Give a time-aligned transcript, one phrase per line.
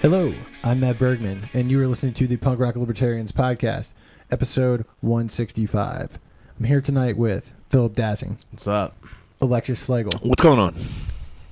[0.00, 0.32] Hello,
[0.64, 3.90] I'm Matt Bergman, and you are listening to the Punk Rock Libertarians Podcast,
[4.30, 6.18] episode 165.
[6.58, 8.96] I'm here tonight with Philip Dassing, What's up?
[9.42, 10.74] Alexis Schlegel, What's going on?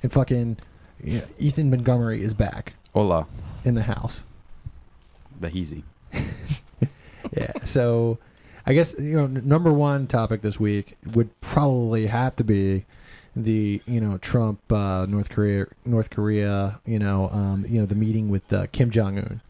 [0.01, 0.57] and fucking
[1.03, 3.27] yeah, Ethan Montgomery is back Hola.
[3.63, 4.23] in the house.
[5.39, 5.83] The Heezy.
[7.37, 7.51] Yeah.
[7.65, 8.17] So
[8.65, 12.85] I guess you know n- number one topic this week would probably have to be
[13.35, 17.95] the you know Trump uh, North Korea North Korea you know um, you know the
[17.95, 19.41] meeting with uh, Kim Jong Un,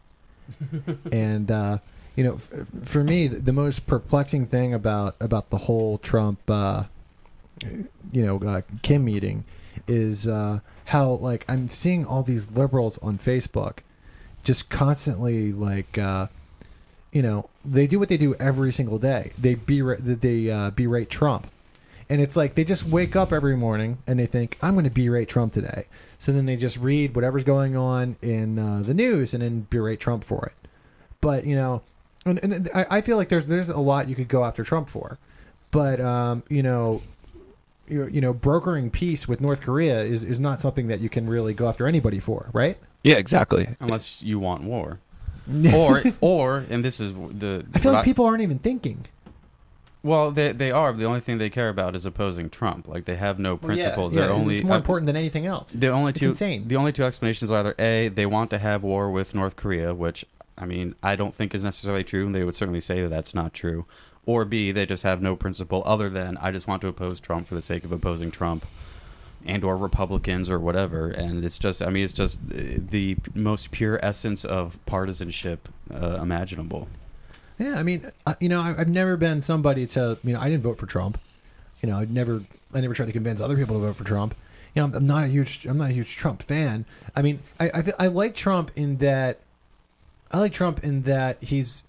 [1.12, 1.78] and uh,
[2.16, 6.38] you know f- for me the the most perplexing thing about about the whole Trump
[6.48, 6.84] uh,
[8.12, 9.44] you know uh, Kim meeting
[9.88, 13.78] is uh, how like I'm seeing all these liberals on Facebook
[14.44, 15.98] just constantly like.
[15.98, 16.28] Uh,
[17.12, 19.32] you know, they do what they do every single day.
[19.38, 21.46] They berate, they uh, berate Trump,
[22.12, 24.90] and it's like they just wake up every morning and they think, "I'm going to
[24.90, 25.86] berate Trump today."
[26.18, 29.98] So then they just read whatever's going on in uh, the news and then berate
[29.98, 30.68] Trump for it.
[31.22, 31.80] But you know,
[32.26, 34.90] and, and I, I feel like there's there's a lot you could go after Trump
[34.90, 35.18] for,
[35.70, 37.00] but um, you know.
[37.88, 41.28] You you know, brokering peace with North Korea is, is not something that you can
[41.28, 42.78] really go after anybody for, right?
[43.02, 43.68] Yeah, exactly.
[43.80, 45.00] Unless you want war,
[45.74, 47.66] or or and this is the.
[47.74, 49.06] I feel what like people aren't even thinking.
[50.02, 50.92] Well, they they are.
[50.92, 52.88] The only thing they care about is opposing Trump.
[52.88, 54.12] Like they have no principles.
[54.14, 54.54] Yeah, They're only.
[54.56, 55.70] it's more important than anything else.
[55.72, 56.30] The only It's two.
[56.30, 56.66] insane.
[56.66, 59.94] The only two explanations are either a they want to have war with North Korea,
[59.94, 60.24] which
[60.58, 63.34] I mean I don't think is necessarily true, and they would certainly say that that's
[63.34, 63.84] not true.
[64.26, 67.46] Or b they just have no principle other than I just want to oppose Trump
[67.46, 68.66] for the sake of opposing Trump.
[69.44, 71.08] and or Republicans or whatever.
[71.10, 76.20] And it's just, I mean, it's just uh, the most pure essence of partisanship uh,
[76.22, 76.86] imaginable.
[77.58, 80.62] Yeah, I mean, you know, I- I've never been somebody to, you know, I didn't
[80.62, 81.18] vote for Trump.
[81.82, 82.42] You know, I'd never,
[82.74, 84.34] I never tried to convince other people to vote for Trump.
[84.74, 86.84] You know, I'm, I'm not a huge, I'm not a huge Trump fan.
[87.14, 89.38] I mean, I, I, feel- I like Trump in that,
[90.30, 91.82] I like Trump in that he's,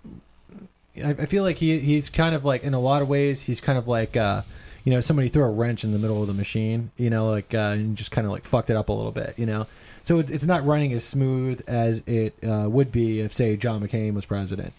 [0.98, 3.62] I, I feel like he, he's kind of like, in a lot of ways, he's
[3.62, 4.42] kind of like, uh,
[4.84, 7.54] you know, somebody threw a wrench in the middle of the machine, you know, like,
[7.54, 9.66] uh, and just kind of like fucked it up a little bit, you know.
[10.04, 13.82] So it, it's not running as smooth as it uh, would be if, say, John
[13.82, 14.74] McCain was president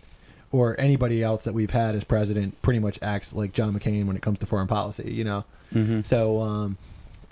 [0.54, 4.14] or anybody else that we've had as president pretty much acts like John McCain when
[4.14, 5.44] it comes to foreign policy, you know.
[5.74, 6.02] Mm-hmm.
[6.02, 6.78] So, um,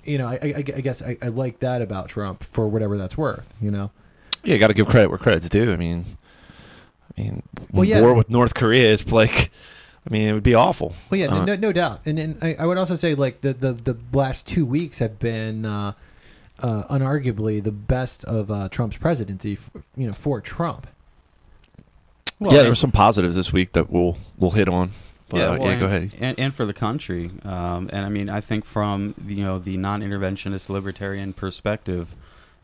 [0.03, 3.16] you know, I, I, I guess I, I like that about Trump for whatever that's
[3.16, 3.93] worth, you know.
[4.43, 5.72] Yeah, got to give credit where credit's due.
[5.72, 6.05] I mean,
[7.16, 8.00] I mean, Well, yeah.
[8.00, 9.53] war with North Korea is like,
[10.04, 10.93] I mean, it would be awful.
[11.09, 13.53] Well, yeah, Uh, no, no doubt, and and I, I would also say like the
[13.53, 15.93] the the last two weeks have been uh,
[16.59, 19.59] uh, unarguably the best of uh, Trump's presidency,
[19.97, 20.89] you know, for Trump.
[22.42, 24.91] Well, yeah, and- there were some positives this week that we'll we'll hit on.
[25.28, 26.10] But, yeah, well, yeah, and, go ahead.
[26.20, 29.76] And, and for the country, um, and I mean, I think from you know the
[29.78, 32.14] non-interventionist libertarian perspective,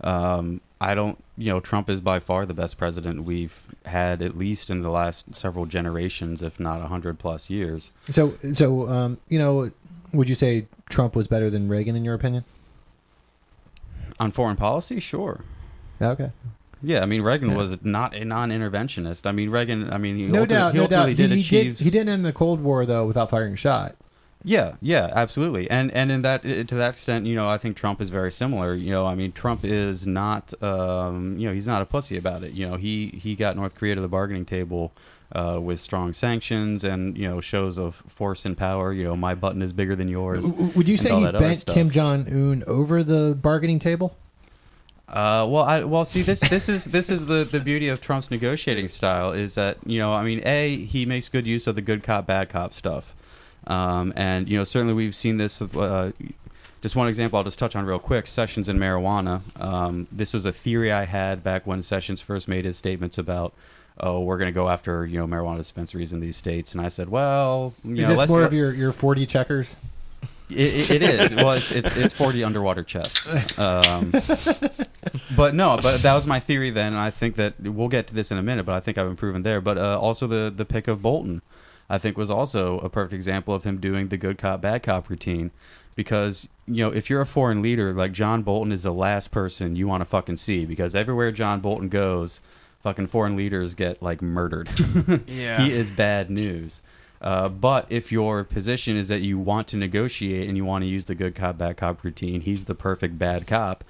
[0.02, 4.36] um, I don't, you know, Trump is by far the best president we've had, at
[4.36, 7.90] least in the last several generations, if not a hundred plus years.
[8.10, 9.70] So, so um, you know,
[10.12, 12.44] would you say Trump was better than Reagan in your opinion?
[14.20, 15.40] On foreign policy, sure.
[16.02, 16.32] Okay.
[16.82, 17.56] Yeah, I mean Reagan Yeah.
[17.56, 19.26] was not a non-interventionist.
[19.26, 19.92] I mean Reagan.
[19.92, 21.14] I mean he No doubt, he no doubt.
[21.16, 21.78] did he achieve.
[21.78, 21.84] did.
[21.84, 23.96] He didn't end the Cold War though without firing a shot.
[24.44, 25.68] Yeah, yeah, absolutely.
[25.68, 28.72] And and in that to that extent, you know, I think Trump is very similar.
[28.74, 32.44] You know, I mean, Trump is not, um, you know, he's not a pussy about
[32.44, 32.52] it.
[32.52, 34.92] You know, he he got North Korea to the bargaining table
[35.32, 38.92] uh, with strong sanctions and you know shows of force and power.
[38.92, 40.46] You know, my button is bigger than yours.
[40.52, 41.66] Would you say he bent.
[41.66, 44.16] Kim Jong Un over the bargaining table?
[45.08, 48.30] Uh, well, I well see this this is this is the the beauty of Trump's
[48.30, 51.80] negotiating style is that you know I mean a he makes good use of the
[51.80, 53.16] good cop bad cop stuff,
[53.66, 55.62] um, and you know certainly we've seen this.
[55.62, 56.12] Uh,
[56.82, 59.40] just one example I'll just touch on real quick: Sessions and marijuana.
[59.60, 63.54] Um, this was a theory I had back when Sessions first made his statements about.
[64.00, 66.86] Oh, we're going to go after you know marijuana dispensaries in these states, and I
[66.86, 69.74] said, well, you Is know, this more of your, your 4D checkers?
[70.50, 71.34] It, it, it is.
[71.34, 73.28] Well, it's, it's it's forty underwater chests.
[73.58, 74.10] Um,
[75.36, 78.14] but no, but that was my theory then, and I think that we'll get to
[78.14, 78.66] this in a minute.
[78.66, 79.60] But I think I've improved there.
[79.60, 81.42] But uh, also the the pick of Bolton,
[81.88, 85.08] I think was also a perfect example of him doing the good cop bad cop
[85.10, 85.50] routine.
[85.94, 89.74] Because you know, if you're a foreign leader, like John Bolton is the last person
[89.76, 90.64] you want to fucking see.
[90.64, 92.40] Because everywhere John Bolton goes,
[92.82, 94.68] fucking foreign leaders get like murdered.
[95.26, 95.62] Yeah.
[95.62, 96.80] he is bad news.
[97.20, 100.88] Uh, but if your position is that you want to negotiate and you want to
[100.88, 103.82] use the good cop bad cop routine, he's the perfect bad cop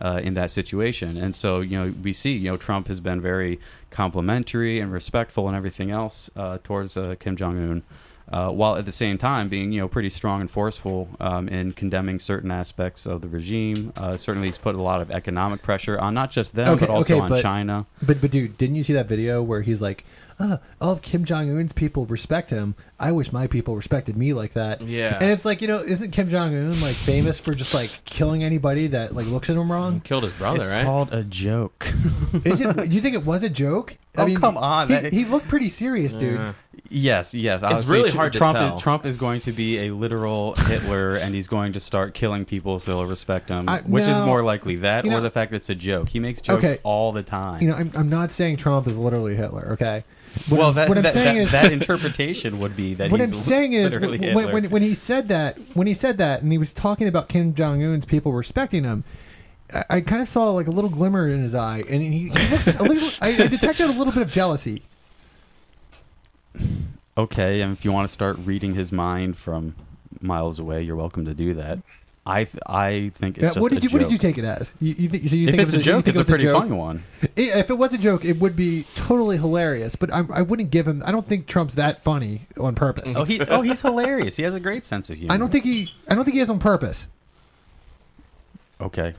[0.00, 1.16] uh, in that situation.
[1.16, 3.58] And so you know we see you know Trump has been very
[3.90, 7.82] complimentary and respectful and everything else uh, towards uh, Kim Jong Un.
[8.30, 11.72] uh, while at the same time being you know pretty strong and forceful um, in
[11.72, 13.92] condemning certain aspects of the regime.
[13.96, 16.90] Uh, certainly, he's put a lot of economic pressure on not just them Okay, but
[16.90, 17.84] also okay, on but- China.
[18.00, 20.04] But but dude, didn't you see that video where he's like,
[20.38, 22.74] uh, all of Kim Jong Un's people respect him.
[22.98, 24.80] I wish my people respected me like that.
[24.82, 25.18] Yeah.
[25.20, 28.42] And it's like you know, isn't Kim Jong Un like famous for just like killing
[28.44, 30.00] anybody that like looks at him wrong?
[30.00, 30.84] Killed his brother, it's right?
[30.84, 31.86] called a joke.
[32.44, 32.76] Is it?
[32.76, 33.96] Do you think it was a joke?
[34.18, 36.38] Oh, come on, he's- that- he looked pretty serious, dude.
[36.38, 36.52] Yeah.
[36.88, 37.62] Yes, yes.
[37.64, 38.76] It's really Tr- hard to Trump tell.
[38.76, 42.44] Is, Trump is going to be a literal Hitler, and he's going to start killing
[42.44, 43.68] people so they'll respect him.
[43.68, 46.08] I- which is more likely that, or know- the fact that it's a joke.
[46.08, 46.78] He makes jokes Okay.
[46.84, 47.60] all the time.
[47.62, 49.70] You know, I'm, I'm not saying Trump is literally Hitler.
[49.72, 50.04] Okay.
[50.48, 53.10] What well, I'm, that, what I'm that, saying that, is that interpretation would be that
[53.10, 56.52] what I'm saying is when, when, when he said that when he said that and
[56.52, 59.04] he was talking about Kim Jong Un's people respecting him,
[59.72, 62.50] I, I kind of saw like a little glimmer in his eye, and he, he
[62.50, 64.82] looked a little, I, I detected a little bit of jealousy.
[67.16, 69.74] okay, and if you want to start reading his mind from
[70.20, 71.78] miles away, you're welcome to do that.
[72.28, 74.36] I th- I think it's Yeah, just what did a you What did you take
[74.36, 74.72] it as?
[74.80, 76.72] You, you think, so you if think it's it a joke, it's a pretty funny
[76.72, 77.04] one.
[77.36, 79.94] If it was a joke, it would be totally hilarious.
[79.94, 81.04] But I, I wouldn't give him.
[81.06, 83.12] I don't think Trump's that funny on purpose.
[83.14, 84.34] Oh, he oh he's hilarious.
[84.34, 85.32] He has a great sense of humor.
[85.32, 85.88] I don't think he.
[86.08, 87.06] I don't think he is on purpose.
[88.80, 89.14] Okay.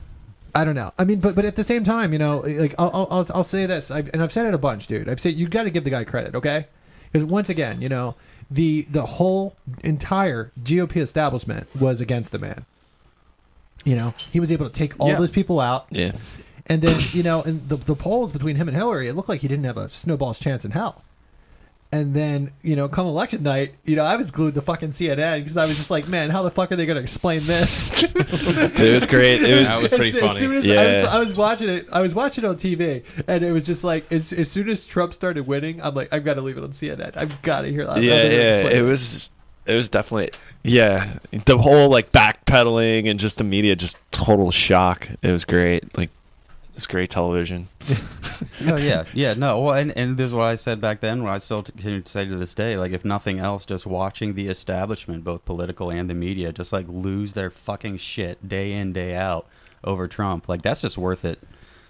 [0.54, 0.92] I don't know.
[0.98, 3.44] I mean, but but at the same time, you know, like I'll I'll, I'll, I'll
[3.44, 5.08] say this, I've, and I've said it a bunch, dude.
[5.08, 6.66] I've said you got to give the guy credit, okay?
[7.10, 8.16] Because once again, you know,
[8.50, 12.64] the the whole entire GOP establishment was against the man.
[13.88, 15.18] You know, he was able to take all Yeah.
[15.18, 16.12] those people out, Yeah.
[16.66, 19.40] and then you know, in the the polls between him and Hillary, it looked like
[19.40, 21.02] he didn't have a snowball's chance in hell.
[21.90, 25.38] And then, you know, come election night, you know, I was glued to fucking CNN
[25.40, 27.88] because I was just like, man, how the fuck are they going to explain this?
[28.02, 29.42] Dude, it was great.
[29.42, 30.32] It was, That was pretty as, funny.
[30.32, 31.02] As soon as I, Yeah.
[31.04, 33.84] was, I was watching it, I was watching it on TV, and it was just
[33.84, 36.62] like as, as soon as Trump started winning, I'm like, I've got to leave it
[36.62, 37.16] on CNN.
[37.16, 38.02] I've got to hear that.
[38.02, 38.68] yeah, yeah.
[38.68, 39.30] It was,
[39.64, 40.32] it was definitely,
[40.64, 41.18] yeah.
[41.44, 45.08] The whole like backpedaling and just the media, just total shock.
[45.22, 45.96] It was great.
[45.96, 46.10] Like,
[46.76, 47.68] it's great television.
[48.66, 49.34] Oh yeah, yeah.
[49.34, 51.22] No, well, and, and this is what I said back then.
[51.22, 52.76] What I still continue to say to this day.
[52.76, 56.86] Like, if nothing else, just watching the establishment, both political and the media, just like
[56.88, 59.46] lose their fucking shit day in day out
[59.84, 60.48] over Trump.
[60.48, 61.40] Like, that's just worth it.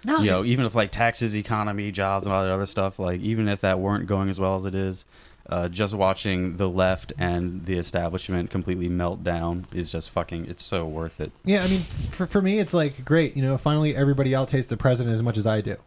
[0.05, 2.97] No, you know, even if like taxes, economy, jobs, and all that other stuff.
[2.99, 5.05] Like, even if that weren't going as well as it is.
[5.49, 10.45] Uh, just watching the left and the establishment completely melt down is just fucking.
[10.45, 11.31] It's so worth it.
[11.43, 13.35] Yeah, I mean, for, for me, it's like great.
[13.35, 15.77] You know, finally everybody outtakes the president as much as I do.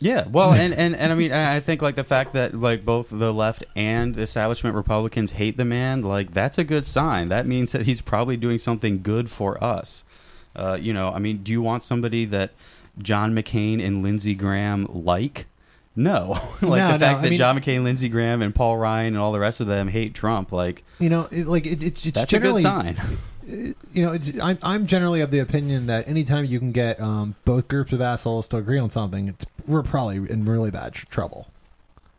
[0.00, 2.84] Yeah, well, and, and, and I mean, I I think like the fact that like
[2.84, 7.30] both the left and the establishment Republicans hate the man, like that's a good sign.
[7.30, 10.04] That means that he's probably doing something good for us.
[10.54, 12.52] Uh, you know, I mean, do you want somebody that
[12.98, 15.46] John McCain and Lindsey Graham like?
[15.96, 16.30] No,
[16.62, 19.18] like No, the fact I that mean- John McCain, Lindsey Graham, and Paul Ryan and
[19.18, 22.18] all the rest of them hate Trump, like You know, it, like it, it's it's
[22.18, 22.98] that's a good generally sign.
[23.46, 23.74] you
[24.06, 27.68] know, it's, I'm I'm generally of the opinion that anytime you can get um, both
[27.68, 31.48] groups of assholes to agree on something, it's, we're probably in really bad tr- trouble.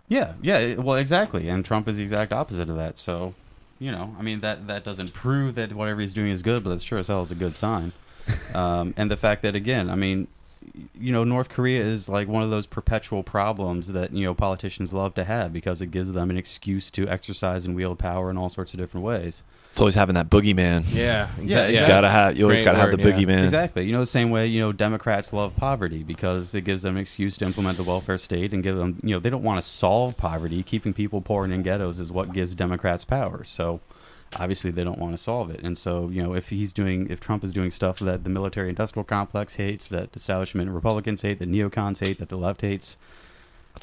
[0.07, 1.49] Yeah, yeah, well, exactly.
[1.49, 2.99] And Trump is the exact opposite of that.
[2.99, 3.33] So,
[3.79, 6.69] you know, I mean, that that doesn't prove that whatever he's doing is good, but
[6.71, 7.91] it's sure as hell is a good sign.
[8.53, 10.27] um, and the fact that, again, I mean,
[10.93, 14.91] you know, North Korea is like one of those perpetual problems that you know politicians
[14.93, 18.37] love to have because it gives them an excuse to exercise and wield power in
[18.37, 19.41] all sorts of different ways.
[19.69, 20.85] It's always having that boogeyman.
[20.93, 21.87] Yeah, Yeah, exa- You exactly.
[21.87, 22.37] gotta have.
[22.37, 23.25] You always Great gotta have the word, yeah.
[23.25, 23.43] boogeyman.
[23.43, 23.85] Exactly.
[23.85, 27.01] You know, the same way, you know, Democrats love poverty because it gives them an
[27.01, 29.67] excuse to implement the welfare state and give them, you know, they don't want to
[29.67, 30.63] solve poverty.
[30.63, 33.43] Keeping people poor and in ghettos is what gives Democrats power.
[33.43, 33.81] So
[34.37, 35.61] obviously they don't want to solve it.
[35.61, 38.69] And so, you know, if he's doing, if Trump is doing stuff that the military
[38.69, 42.97] industrial complex hates, that establishment Republicans hate, that neocons hate, that the left hates,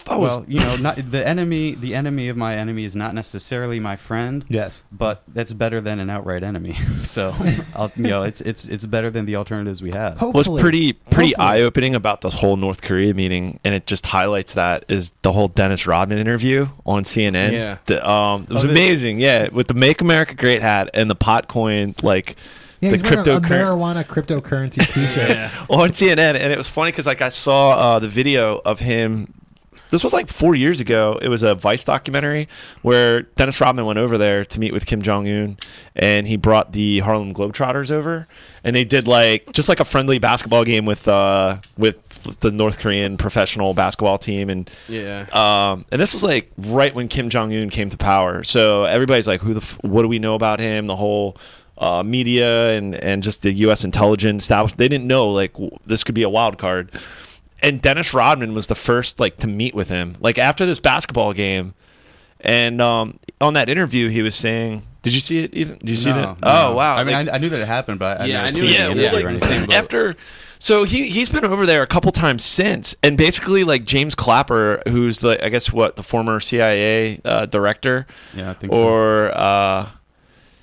[0.09, 3.97] well, you know, not the enemy, the enemy of my enemy is not necessarily my
[3.97, 4.81] friend Yes.
[4.91, 6.75] but that's better than an outright enemy.
[6.99, 7.35] so,
[7.75, 10.15] I'll, you know, it's it's it's better than the alternatives we have.
[10.21, 10.61] was Hopefully.
[10.63, 11.47] pretty pretty Hopefully.
[11.47, 15.33] eye opening about this whole North Korea meeting, and it just highlights that is the
[15.33, 17.53] whole Dennis Rodman interview on CNN.
[17.53, 17.79] Yeah.
[17.87, 19.19] The, um, it was Oh, the- amazing.
[19.21, 22.37] Yeah, with the "Make America Great" hat and the PotCoin, like
[22.81, 25.71] Yeah, the he's wearing a cryptocurrency marijuana cryptocurrency T-shirt.
[25.71, 29.35] on CNN, and it was funny because like I saw uh, the video of him.
[29.93, 31.19] This was like four years ago.
[31.23, 32.49] It was a Vice documentary
[32.81, 35.57] where Dennis Rodman went over there to meet with Kim Jong Un,
[35.95, 38.27] and he brought the Harlem Globetrotters over,
[38.65, 42.79] and they did like just like a friendly basketball game with uh, with the North
[42.79, 45.27] Korean professional basketball team, and Yeah.
[45.33, 48.43] um, and this was like right when Kim Jong Un came to power.
[48.45, 49.61] So everybody's like, "Who the?
[49.61, 51.37] F- what do we know about him?" The whole
[51.79, 53.85] uh, media and and just the U.S.
[53.85, 54.47] intelligence.
[54.49, 56.91] They didn't know like w- this could be a wild card.
[57.63, 60.17] And Dennis Rodman was the first like to meet with him.
[60.21, 61.75] Like after this basketball game,
[62.41, 65.55] and um, on that interview, he was saying, "Did you see it?
[65.55, 66.41] Even did you see No, that?
[66.43, 66.49] no.
[66.49, 66.97] Oh wow!
[66.97, 68.51] I mean, Like- I, I knew that it happened, but I, I Yeah, never I
[68.51, 69.49] knew seen it- the yeah, well, or like, anything.
[69.49, 69.75] same boat.
[69.77, 70.17] after
[70.59, 74.81] so he he's been over there a couple times since and basically like james clapper
[74.89, 78.81] who's the i guess what the former cia uh, director Yeah, I think so.
[78.81, 79.89] or uh,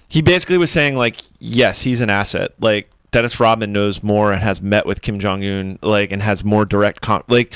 [0.07, 4.41] he basically was saying like yes he's an asset like dennis rodman knows more and
[4.41, 7.55] has met with kim jong-un like and has more direct con- like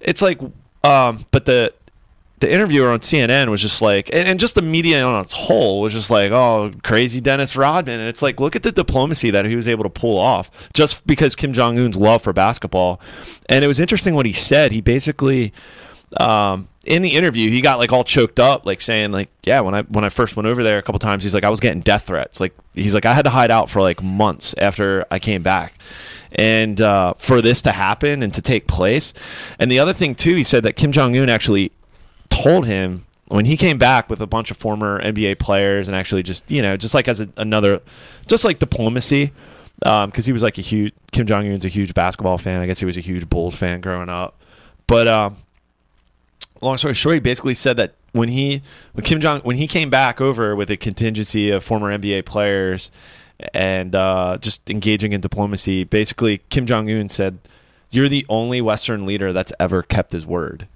[0.00, 0.40] it's like
[0.82, 1.72] um but the
[2.44, 5.80] the interviewer on CNN was just like, and, and just the media on its whole
[5.80, 8.00] was just like, oh, crazy Dennis Rodman.
[8.00, 11.06] And it's like, look at the diplomacy that he was able to pull off just
[11.06, 13.00] because Kim Jong Un's love for basketball.
[13.48, 14.72] And it was interesting what he said.
[14.72, 15.54] He basically,
[16.18, 19.74] um, in the interview, he got like all choked up, like saying, like, yeah, when
[19.74, 21.80] I when I first went over there a couple times, he's like, I was getting
[21.80, 22.40] death threats.
[22.40, 25.78] Like, he's like, I had to hide out for like months after I came back
[26.34, 29.14] and uh, for this to happen and to take place.
[29.58, 31.72] And the other thing too, he said that Kim Jong Un actually
[32.28, 36.22] told him when he came back with a bunch of former NBA players and actually
[36.22, 37.80] just you know just like as a, another
[38.26, 39.32] just like diplomacy
[39.78, 42.60] because he was like a huge Kim Jong Un's a huge basketball fan.
[42.60, 44.40] I guess he was a huge Bulls fan growing up,
[44.86, 45.08] but.
[45.08, 45.36] Um,
[46.60, 48.62] long story short, he basically said that when he
[48.92, 52.90] when Kim Jong when he came back over with a contingency of former NBA players
[53.52, 57.38] and uh, just engaging in diplomacy, basically Kim Jong Un said,
[57.90, 60.68] "You're the only Western leader that's ever kept his word."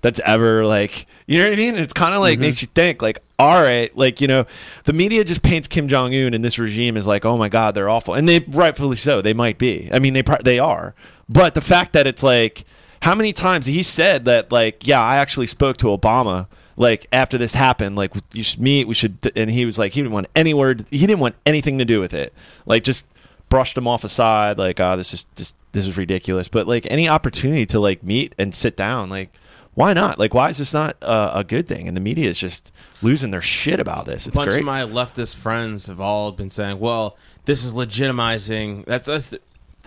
[0.00, 1.76] That's ever like you know what I mean?
[1.76, 4.44] It's kind of like makes you think like, all right, like you know,
[4.84, 7.74] the media just paints Kim Jong Un and this regime as like, oh my god,
[7.74, 9.22] they're awful, and they rightfully so.
[9.22, 9.88] They might be.
[9.92, 10.94] I mean, they they are,
[11.28, 12.64] but the fact that it's like
[13.04, 16.46] how many times he said that like yeah i actually spoke to obama
[16.76, 20.00] like after this happened like you should meet we should and he was like he
[20.00, 22.32] didn't want any word he didn't want anything to do with it.
[22.66, 23.06] Like just
[23.48, 26.48] brushed him off aside like oh this is just this is ridiculous.
[26.48, 29.32] But like any opportunity to like meet and sit down like
[29.74, 30.18] why not?
[30.20, 31.88] Like why is this not uh, a good thing?
[31.88, 34.26] And the media is just losing their shit about this.
[34.26, 34.60] A it's bunch great.
[34.60, 39.40] of my leftist friends have all been saying, "Well, this is legitimizing." That's that's the-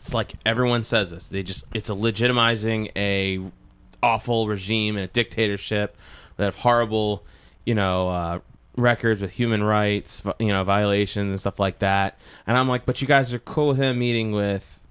[0.08, 1.28] it's like everyone says this.
[1.28, 3.42] They just it's a legitimizing a
[4.02, 5.98] awful regime and a dictatorship
[6.38, 7.26] that have horrible,
[7.66, 8.40] you know, uh,
[8.78, 12.18] records with human rights, you know, violations and stuff like that.
[12.46, 14.82] And I'm like, but you guys are cool with him meeting with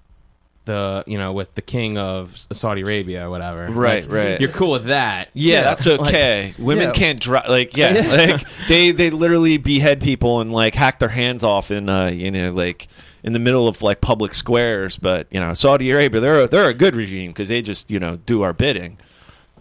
[0.67, 3.67] the, you know, with the king of Saudi Arabia or whatever.
[3.69, 4.41] Right, Like, right.
[4.41, 5.31] You're cool with that.
[5.33, 6.55] Yeah, that's Like, okay.
[6.59, 6.93] Women Yeah.
[6.93, 7.49] can't drive.
[7.49, 7.93] Like, yeah,
[8.35, 12.31] like they they literally behead people and like hack their hands off in uh you
[12.31, 12.89] know like
[13.25, 14.97] in the middle of like public squares.
[14.97, 17.99] But you know, Saudi Arabia, they're a, they're a good regime because they just you
[17.99, 18.99] know do our bidding.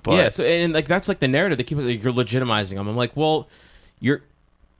[0.03, 2.87] But, yeah, so and like that's like the narrative they keep like, you're legitimizing them.
[2.87, 3.47] I'm like, well,
[3.99, 4.21] you're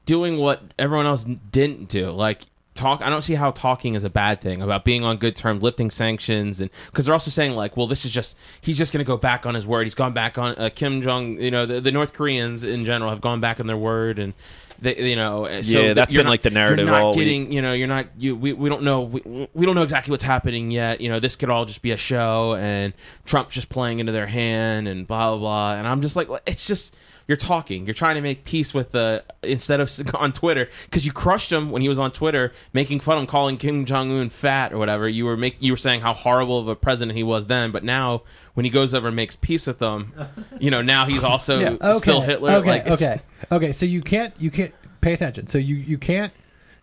[0.06, 2.12] doing what everyone else didn't do.
[2.12, 2.44] Like
[2.76, 3.02] talk.
[3.02, 5.90] I don't see how talking is a bad thing about being on good terms, lifting
[5.90, 9.08] sanctions, and because they're also saying like, well, this is just he's just going to
[9.08, 9.86] go back on his word.
[9.86, 11.40] He's gone back on uh, Kim Jong.
[11.42, 14.34] You know, the, the North Koreans in general have gone back on their word and.
[14.78, 17.50] They, you know, so Yeah, that's been, like, the narrative You're not all week.
[17.50, 18.08] you know, you're not.
[18.18, 19.04] You, we, we don't know.
[19.04, 21.00] We, we don't know exactly what's happening yet.
[21.00, 22.92] You know, this could all just be a show, and
[23.24, 25.76] Trump's just playing into their hand, and blah blah blah.
[25.76, 26.94] And I'm just like, it's just
[27.28, 27.86] you're talking.
[27.86, 31.70] You're trying to make peace with the instead of on Twitter because you crushed him
[31.72, 34.78] when he was on Twitter making fun of him, calling Kim Jong Un fat or
[34.78, 35.08] whatever.
[35.10, 37.84] You were make you were saying how horrible of a president he was then, but
[37.84, 40.14] now when he goes over and makes peace with them,
[40.60, 41.94] you know, now he's also Yeah.
[41.94, 42.52] still Hitler.
[42.54, 43.20] Okay, like, okay,
[43.52, 43.72] okay.
[43.72, 45.48] So you can't you can't pay attention.
[45.48, 46.32] So you you can't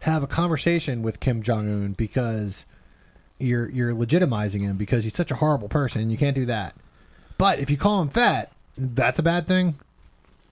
[0.00, 2.66] have a conversation with Kim Jong Un because
[3.38, 6.11] you're you're legitimizing him because he's such a horrible person.
[6.11, 6.75] You can't do that.
[7.38, 9.78] But if you call him fat, that's a bad thing.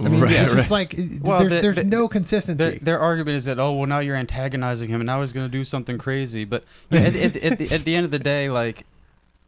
[0.00, 2.57] I mean, Right, it's just like Well, there's the- there's the- no consistency.
[2.57, 5.47] Their, their argument is that oh well now you're antagonizing him and now he's going
[5.47, 6.45] to do something crazy.
[6.45, 8.87] But yeah, at, at, at, the, at the end of the day, like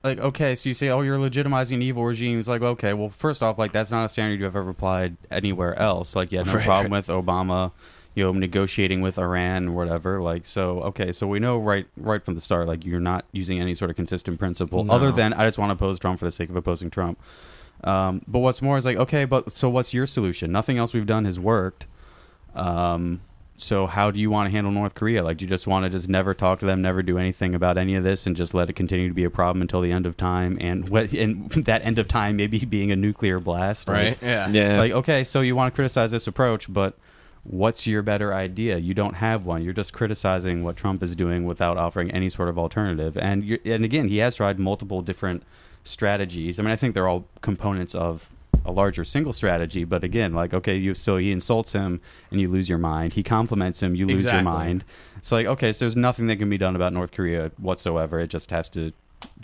[0.04, 2.38] like okay, so you say oh you're legitimizing an evil regime.
[2.38, 5.16] It's like okay, well first off, like that's not a standard you have ever applied
[5.30, 6.14] anywhere else.
[6.16, 7.06] Like you had no Right, problem right.
[7.06, 7.70] with Obama,
[8.14, 10.20] you know, negotiating with Iran or whatever.
[10.20, 13.58] Like so okay, so we know right right from the start like you're not using
[13.60, 14.92] any sort of consistent principle No.
[14.92, 17.18] other than I just want to oppose Trump for the sake of opposing Trump.
[17.84, 20.52] Um, but what's more is like, okay, but so what's your solution?
[20.52, 21.86] Nothing else we've done has worked.
[22.54, 23.20] Um,
[23.56, 25.22] so how do you want to handle North Korea?
[25.22, 27.78] Like, do you just want to just never talk to them, never do anything about
[27.78, 30.04] any of this, and just let it continue to be a problem until the end
[30.06, 30.58] of time?
[30.60, 34.18] And what and that end of time maybe being a nuclear blast, Like, right?
[34.22, 34.48] Yeah.
[34.48, 36.96] yeah, like, okay, so you want to criticize this approach, but
[37.44, 38.78] what's your better idea?
[38.78, 39.62] You don't have one.
[39.62, 43.16] You're just criticizing what Trump is doing without offering any sort of alternative.
[43.16, 45.42] And you and again, he has tried multiple different
[45.84, 46.58] strategies.
[46.58, 48.30] I mean, I think they're all components of
[48.64, 49.84] a larger single strategy.
[49.84, 53.12] But again, like, okay, you so he insults him and you lose your mind.
[53.12, 54.42] He compliments him, you lose Exactly.
[54.42, 54.84] your mind.
[55.20, 58.20] So like, okay, so there's nothing that can be done about North Korea whatsoever.
[58.20, 58.92] It just has to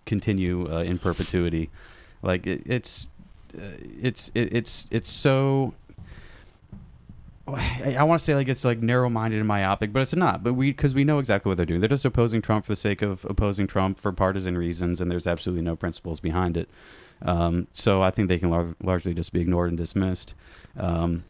[0.07, 1.71] continue uh, in perpetuity.
[2.23, 3.07] Like it, it's
[3.57, 3.63] uh,
[4.01, 5.75] it's it, it's it's so
[7.85, 10.43] I, I want to say like it's like narrow-minded and myopic, but it's not.
[10.43, 11.81] But we because we know exactly what they're doing.
[11.81, 15.27] They're just opposing Trump for the sake of opposing Trump for partisan reasons, and there's
[15.27, 16.69] absolutely no principles behind it.
[17.23, 20.35] Um, so I think they can lar- largely just be ignored and dismissed.
[20.77, 21.25] Um,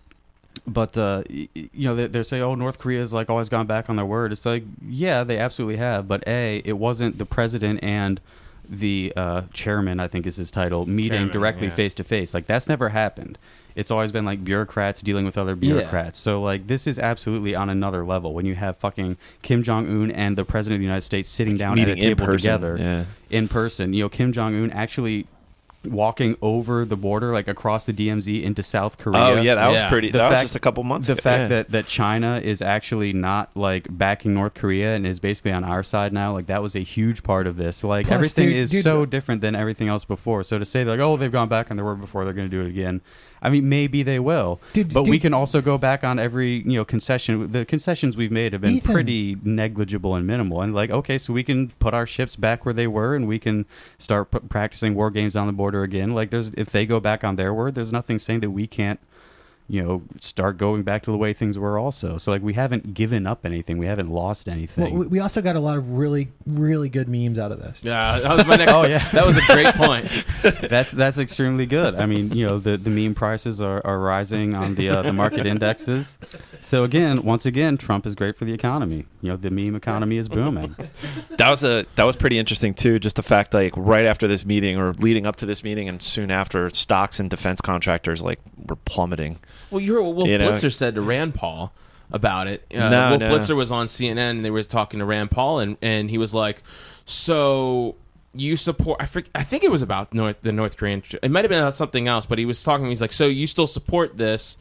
[0.67, 3.89] but uh, you know they, they say, "Oh, North Korea has like always gone back
[3.89, 6.09] on their word." It's like, yeah, they absolutely have.
[6.09, 8.21] But a, it wasn't the president and
[8.69, 12.35] the uh, chairman, I think is his title, meeting Chairman, directly face to face.
[12.35, 13.39] Like that's never happened.
[13.79, 16.19] It's always been like bureaucrats dealing with other bureaucrats.
[16.19, 20.11] So like this is absolutely on another level when you have fucking Kim Jong Un
[20.11, 22.39] and the president of the United States sitting down Meeting at a in table person,
[22.39, 23.05] together yeah.
[23.31, 23.93] in person.
[23.93, 25.29] You know, Kim Jong Un actually
[25.85, 29.21] walking over the border, like across the DMZ into South oh, Korea.
[29.21, 30.11] Oh yeah, that was pretty.
[30.11, 31.23] The that was fact- just a couple months the ago.
[31.23, 31.49] fact yeah.
[31.49, 35.83] that, that China is actually not like backing North Korea and is basically on our
[35.83, 37.85] side now, like that was a huge part of this.
[37.85, 40.43] Like Plus, everything dude- is dude- so different than everything else before.
[40.43, 42.57] So to say like, oh, they've gone back on their word before, they're going to
[42.57, 43.01] do it again.
[43.41, 46.73] I mean, maybe they will, Dude, but we can also go back on every you
[46.73, 47.53] know concession.
[47.53, 48.93] The concessions we've made have been Ethan.
[48.93, 50.63] pretty negligible and minimal.
[50.63, 53.39] And like, okay, so we can put our ships back where they were, and we
[53.39, 53.67] can
[53.97, 56.15] start p- practicing war games on the border again.
[56.15, 58.99] Like, there's if they go back on their word, there's nothing saying that we can't
[59.71, 62.17] you know, start going back to the way things were also.
[62.17, 63.77] So like we haven't given up anything.
[63.77, 64.95] We haven't lost anything.
[64.95, 67.81] Well, we, we also got a lot of really, really good memes out of this.
[67.83, 68.73] Yeah, that was my next.
[68.79, 69.07] Oh, yeah.
[69.11, 70.09] that was a great point.
[70.71, 71.97] that's that's extremely good.
[71.97, 75.13] I mean, you know, the, the meme prices are, are rising on the uh, the
[75.13, 76.17] market indexes.
[76.63, 79.05] So again, once again, Trump is great for the economy.
[79.21, 80.77] You know, the meme economy is booming.
[81.37, 82.99] that was a that was pretty interesting too.
[82.99, 86.01] Just the fact like right after this meeting or leading up to this meeting and
[86.01, 89.39] soon after, stocks and defense contractors like were plummeting.
[89.71, 90.51] Well, you heard what Wolf You know?
[90.53, 91.73] Blitzer said to Rand Paul
[92.13, 92.65] about it.
[92.73, 93.37] Uh, No, Wolf no.
[93.37, 96.33] Blitzer was on CNN and they were talking to Rand Paul, and, and he was
[96.33, 96.63] like,
[97.05, 97.97] "So
[98.35, 101.03] you support?" I, for, I think it was about North the North Korean.
[101.23, 102.87] It might have been about something else, but he was talking.
[102.87, 104.57] He's like, "So you still support this?"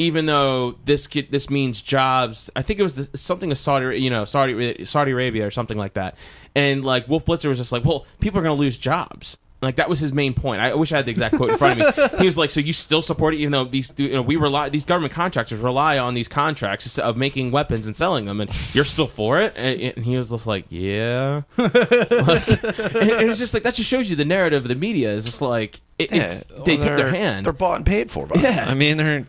[0.00, 4.08] Even though this this means jobs, I think it was the, something of Saudi, you
[4.08, 6.16] know, Saudi Saudi Arabia or something like that.
[6.54, 9.36] And like Wolf Blitzer was just like, well, people are going to lose jobs.
[9.62, 10.62] Like that was his main point.
[10.62, 12.08] I wish I had the exact quote in front of me.
[12.20, 14.70] He was like, "So you still support it, even though these you know, we rely
[14.70, 18.86] these government contractors rely on these contracts of making weapons and selling them, and you're
[18.86, 23.74] still for it." And, and he was just like, "Yeah." like, it's just like that
[23.74, 26.76] just shows you the narrative of the media is just like it, it's Yeah, they
[26.76, 27.44] well, took their hand.
[27.44, 28.26] They're bought and paid for.
[28.26, 28.42] By it.
[28.42, 28.64] Yeah.
[28.66, 29.26] I mean they're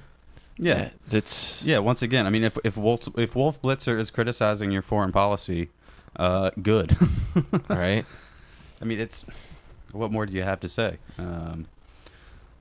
[0.58, 0.90] Yeah.
[1.12, 4.82] It's Yeah, once again, I mean, if if Wolf if Wolf Blitzer is criticizing your
[4.82, 5.70] foreign policy,
[6.16, 6.96] uh, good.
[7.70, 8.06] right?
[8.82, 9.26] I mean, it's
[9.92, 10.98] what more do you have to say?
[11.18, 11.66] Um,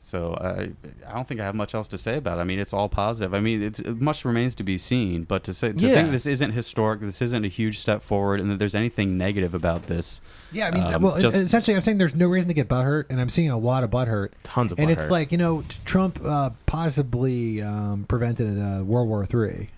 [0.02, 0.70] so I
[1.08, 2.40] I don't think I have much else to say about it.
[2.40, 3.34] I mean, it's all positive.
[3.34, 5.24] I mean, it's, much remains to be seen.
[5.24, 5.94] But to say to Yeah.
[5.94, 9.54] think this isn't historic, this isn't a huge step forward, and that there's anything negative
[9.54, 10.20] about this.
[10.52, 13.04] Yeah, I mean, Um, well, just- essentially, I'm saying there's no reason to get butthurt,
[13.10, 14.30] and I'm seeing a lot of butthurt.
[14.42, 19.26] Tons of and it's like you know, Trump uh, possibly um, prevented uh, World War
[19.26, 19.68] Three.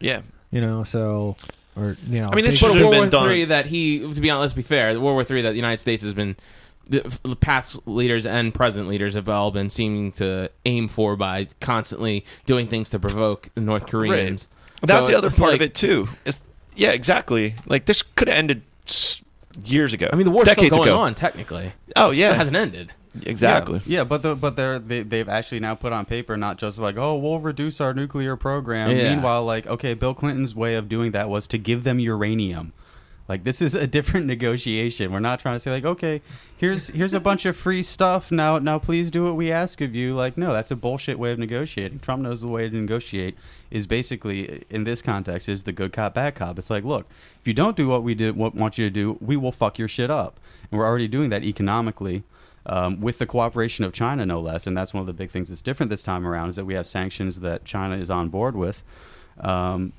[0.00, 0.22] yeah.
[0.50, 1.36] You know, so
[1.76, 3.26] or you know, I mean, this basically- should've World been War done.
[3.26, 5.56] Three that he, to be honest, let's be fair, the World War Three that the
[5.56, 6.36] United States has been,
[6.86, 11.48] the, the past leaders and present leaders have all been seeming to aim for by
[11.60, 14.48] constantly doing things to provoke the North Koreans.
[14.80, 16.08] But that's So the other part like- of it too.
[16.24, 16.42] It's,
[16.76, 17.54] yeah, exactly.
[17.66, 18.62] Like this could have ended
[19.64, 20.08] years ago.
[20.12, 20.98] I mean, the war's still decades going ago.
[21.00, 21.72] on technically.
[21.96, 22.92] Oh It yeah, still hasn't ended.
[23.24, 23.80] exactly.
[23.86, 26.78] Yeah, yeah but the, but they're they, they've actually now put on paper not just
[26.80, 28.90] like oh we'll reduce our nuclear program.
[28.90, 29.14] Yeah.
[29.14, 32.72] Meanwhile, like okay, Bill Clinton's way of doing that was to give them uranium.
[33.28, 35.12] Like this is a different negotiation.
[35.12, 36.20] We're not trying to say like okay,
[36.56, 38.58] here's here's a bunch of free stuff now.
[38.58, 40.14] Now please do what we ask of you.
[40.14, 42.00] Like no, that's a bullshit way of negotiating.
[42.00, 43.36] Trump knows the way to negotiate
[43.70, 46.58] is basically in this context is the good cop bad cop.
[46.58, 47.06] It's like look,
[47.40, 49.78] if you don't do what we did, what want you to do, we will fuck
[49.78, 50.38] your shit up.
[50.70, 52.24] And we're already doing that economically
[52.66, 54.66] um, with the cooperation of China, no less.
[54.66, 56.74] And that's one of the big things that's different this time around is that we
[56.74, 58.82] have sanctions that China is on board with.
[59.40, 59.92] Um,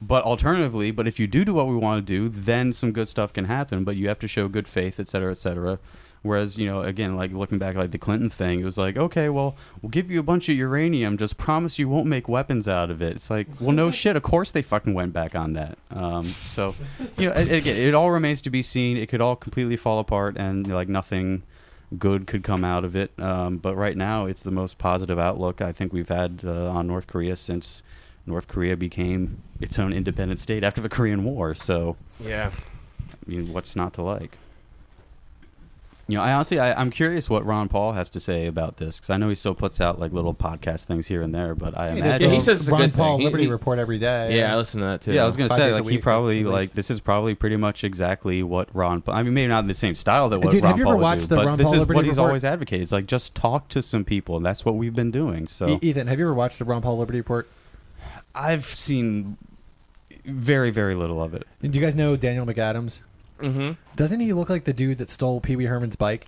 [0.00, 3.08] but alternatively, but if you do do what we want to do, then some good
[3.08, 3.84] stuff can happen.
[3.84, 5.78] But you have to show good faith, et cetera, et cetera.
[6.22, 9.28] Whereas, you know, again, like looking back, like the Clinton thing, it was like, okay,
[9.28, 12.90] well, we'll give you a bunch of uranium, just promise you won't make weapons out
[12.90, 13.14] of it.
[13.14, 14.16] It's like, well, no shit.
[14.16, 15.78] Of course they fucking went back on that.
[15.90, 16.74] Um, so,
[17.16, 18.96] you know, a- again, it all remains to be seen.
[18.96, 21.44] It could all completely fall apart, and like nothing
[21.96, 23.12] good could come out of it.
[23.20, 26.88] Um, but right now, it's the most positive outlook I think we've had uh, on
[26.88, 27.84] North Korea since
[28.26, 31.54] North Korea became its own independent state after the Korean War.
[31.54, 32.50] So, Yeah.
[33.08, 34.36] I mean, what's not to like?
[36.08, 38.98] You know, I honestly, I, I'm curious what Ron Paul has to say about this
[38.98, 41.76] because I know he still puts out like little podcast things here and there, but
[41.76, 42.28] I He does imagine.
[42.28, 42.98] Yeah, he says it's a Ron good thing.
[43.04, 44.38] Paul He- Liberty he- Report every day.
[44.38, 45.14] Yeah, I listen to that too.
[45.14, 47.82] yeah, I was gonna Five say like he probably like this is probably pretty much
[47.82, 49.02] exactly what Ron.
[49.02, 50.84] Paul I mean, maybe not in the same style that what Dude, Ron have you
[50.84, 52.28] Paul ever would do, the but Ron this Paul is Liberty what he's Report?
[52.28, 52.82] always advocated.
[52.84, 55.48] It's like just talk to some people, and that's what we've been doing.
[55.48, 57.48] So E- Ethan, have you ever watched the Ron Paul Liberty Report?
[58.36, 59.36] I've seen
[60.24, 61.46] very very little of it.
[61.62, 63.00] Do you guys know Daniel McAdams?
[63.40, 63.72] Mm-hmm.
[63.96, 66.26] Doesn't he look like the dude that stole Pee Wee Herman's bike?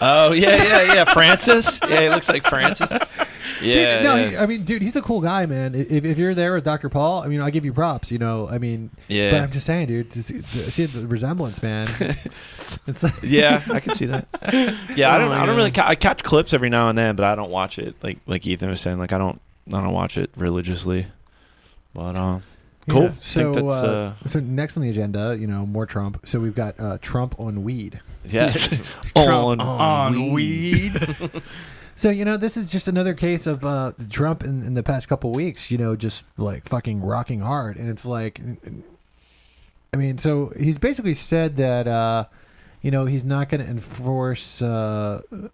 [0.00, 1.04] Oh yeah, yeah, yeah.
[1.04, 1.78] Francis.
[1.86, 2.90] Yeah, he looks like Francis.
[3.60, 3.98] Yeah.
[3.98, 4.28] Dude, no, yeah.
[4.30, 5.74] he- I mean, dude, he's a cool guy, man.
[5.76, 6.88] If, if you're there with Dr.
[6.88, 8.10] Paul, I mean, I give you props.
[8.10, 9.30] You know, I mean, Yeah.
[9.32, 11.86] but I'm just saying, dude, to see, to see the resemblance, man.
[12.56, 14.26] it's like, yeah, I can see that.
[14.96, 15.28] Yeah, I Oh don't.
[15.28, 15.56] my I don't God.
[15.56, 15.70] really.
[15.70, 17.94] Ca- I catch clips every now and then, but I don't watch it.
[18.02, 19.40] Like like Ethan was saying, like I don't.
[19.68, 21.06] I don't watch it religiously.
[21.94, 22.42] But um,
[22.88, 23.02] cool.
[23.04, 26.26] Yeah, So, uh, uh, so next on the agenda, you know, more Trump.
[26.26, 28.00] So we've got uh, Trump on weed.
[28.24, 28.68] yes,
[29.14, 30.92] Trump on, on weed.
[31.94, 35.06] So you know, this is just another case of uh, Trump in, in the past
[35.08, 35.70] couple weeks.
[35.70, 38.40] You know, just like fucking rocking hard, and it's like,
[39.92, 42.24] I mean, so he's basically said that uh,
[42.80, 45.50] you know he's not going to enforce uh, m-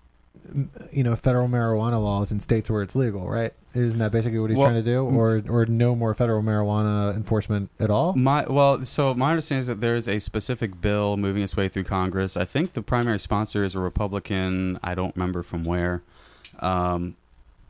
[0.93, 3.53] you know federal marijuana laws in states where it's legal, right?
[3.75, 7.15] Isn't that basically what he's Well, trying to do, or or no more federal marijuana
[7.15, 8.15] enforcement at all?
[8.15, 11.69] My well, so my understanding is that there is a specific bill moving its way
[11.69, 12.37] through Congress.
[12.37, 14.79] I think the primary sponsor is a Republican.
[14.83, 16.03] I don't remember from where.
[16.61, 17.17] Um,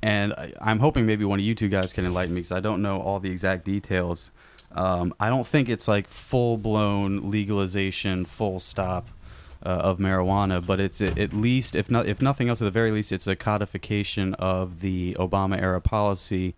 [0.01, 2.61] and I, I'm hoping maybe one of you two guys can enlighten me because I
[2.61, 4.31] don't know all the exact details.
[4.73, 9.09] Um, I don't think it's like full blown legalization, full stop
[9.65, 12.91] uh, of marijuana, but it's at least, if not, if nothing else, at the very
[12.91, 16.55] least, it's a codification of the Obama era policy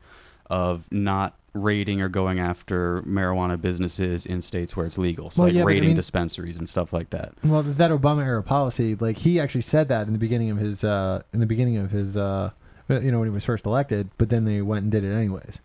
[0.49, 5.31] of not raiding or going after marijuana businesses in states where it's legal.
[5.31, 7.33] So Well, like yeah, but I raiding mean- dispensaries and stuff like that.
[7.43, 10.85] Well, that Obama era policy, like he actually said that in the beginning of his,
[10.85, 12.51] uh, in the beginning of his, uh,
[12.89, 14.11] you know, when he was first elected.
[14.19, 15.59] But then they went and did it anyways.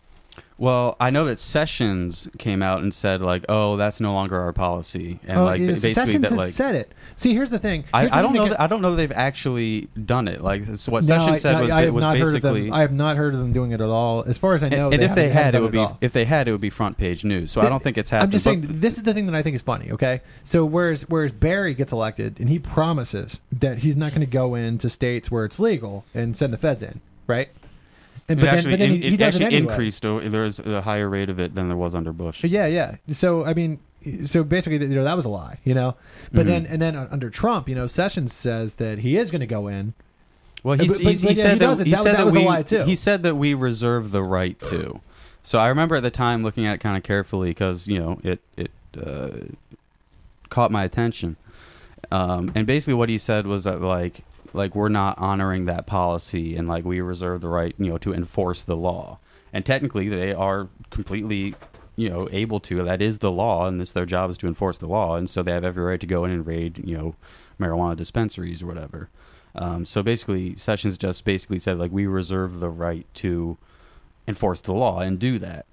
[0.58, 4.54] Well, I know that Sessions came out and said like, "Oh, that's no longer our
[4.54, 6.92] policy," and oh, like basically Sessions that like said it.
[7.16, 7.84] See, here's the thing.
[7.92, 8.44] I, Here's the I don't know.
[8.44, 10.40] that That, I don't know they've actually done it.
[10.42, 12.32] Like so what No, Sessions I- said I, was I have was not heard of
[12.42, 12.64] basically.
[12.64, 12.72] them.
[12.72, 14.22] I have not heard of them doing it at all.
[14.26, 15.98] As far as I know, and, and if they had, it would be all.
[16.00, 17.50] if they had, it would be front page news.
[17.50, 18.28] So I don't think it's happened.
[18.28, 19.90] I'm just but- saying this is the thing that I think is funny.
[19.92, 24.26] Okay, so whereas whereas Barry gets elected and he promises that he's not going to
[24.26, 27.50] go into states where it's legal and send the feds in, right?
[28.28, 29.72] And It but then, actually, but then in- he, he it does it actually anyway.
[29.72, 30.04] increased.
[30.06, 32.42] oh, There was a higher rate of it than there was under Bush.
[32.44, 32.96] Yeah, yeah.
[33.12, 33.78] So I mean,
[34.24, 35.94] so basically, you know, that was a lie, you know.
[36.32, 36.48] But Mhm.
[36.48, 39.68] then and then under Trump, you know, Sessions says that he is going to go
[39.68, 39.94] in.
[40.62, 42.26] Well, But- he's, but- he's, but he yeah, said he that, does he said that
[42.26, 42.82] was a we lie, too.
[42.84, 45.00] he said that we reserve the right to.
[45.44, 48.18] So I remember at the time looking at it kind of carefully because you know
[48.24, 49.28] it it uh,
[50.50, 51.36] caught my attention.
[52.10, 54.22] Um, and basically, what he said was that like
[54.56, 58.12] like we're not honoring that policy and like we reserve the right you know to
[58.12, 59.18] enforce the law.
[59.52, 61.54] And technically, they are completely
[61.96, 62.82] you know able to.
[62.84, 65.42] That is the law, and this their job is to enforce the law, and so
[65.42, 67.14] they have every right to go in and raid you know
[67.60, 69.08] marijuana dispensaries or whatever.
[69.54, 73.56] Um, so basically, Sessions just basically said like we reserve the right to
[74.28, 75.66] enforce the law and do that.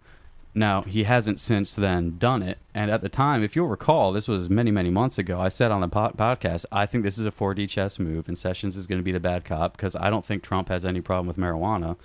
[0.56, 4.28] Now he hasn't since then done it, and at the time, if you'll recall, this
[4.28, 5.42] was many many months ago.
[5.42, 8.38] I said on the po- podcast, I think this is a 4D chess move, and
[8.38, 11.02] Sessions is going to be the bad cop because I don't think Trump has any
[11.02, 11.98] problem with marijuana,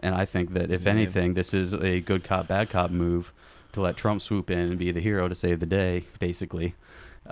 [0.00, 0.90] and I think that if Yeah.
[0.90, 3.32] anything, this is a good cop bad cop move
[3.72, 6.74] to let Trump swoop in and be the hero to save the day, basically.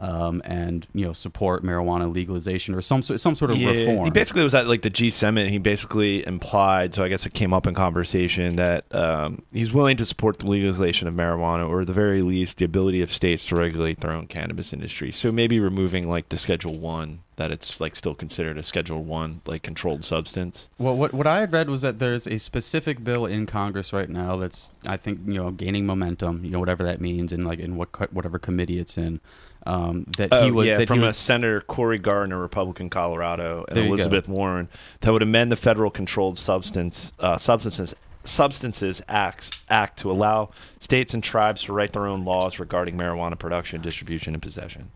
[0.03, 4.07] Um, and you know support marijuana legalization or some some sort of yeah, reform.
[4.07, 5.51] He basically was at like the G summit.
[5.51, 9.99] He basically implied, so I guess it came up in conversation that um, he's willing
[9.99, 13.45] to support the legalization of marijuana, or at the very least, the ability of states
[13.47, 15.13] to regulate their own cannabis industry.
[15.13, 19.41] So maybe removing like the Schedule One, that it's like still considered a Schedule One
[19.47, 20.69] like controlled substance.
[20.79, 24.09] Well, what what I had read was that there's a specific bill in Congress right
[24.09, 27.59] now that's I think you know gaining momentum, you know whatever that means, and like
[27.59, 29.21] in what whatever committee it's in.
[29.67, 33.65] Um, that Oh, he was yeah, that from he a Senator Cory Gardner, Republican, Colorado,
[33.69, 33.93] and you go.
[33.95, 34.69] Elizabeth Warren,
[35.01, 37.95] that would amend the Federal Controlled Substance uh, Substances
[38.25, 43.39] Substances Act Act to allow states and tribes to write their own laws regarding marijuana
[43.39, 44.91] production, distribution, and possession.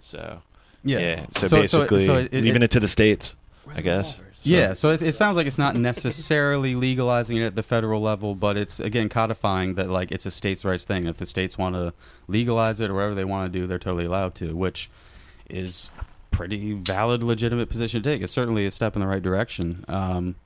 [0.00, 0.40] So
[0.84, 1.26] yeah.
[1.32, 3.34] so, So- so- basically so it- leaving it- it, to the states,
[3.74, 4.20] I guess.
[4.46, 8.34] Yeah, so it, it sounds like it's not necessarily legalizing it at the federal level,
[8.34, 11.06] but it's again codifying that like it's a states' rights thing.
[11.06, 11.92] If the states want to
[12.28, 14.88] legalize it or whatever they want to do, they're totally allowed to, which
[15.50, 15.90] is
[16.30, 18.22] pretty valid, legitimate position to take.
[18.22, 20.36] It's certainly a step in the right direction, um,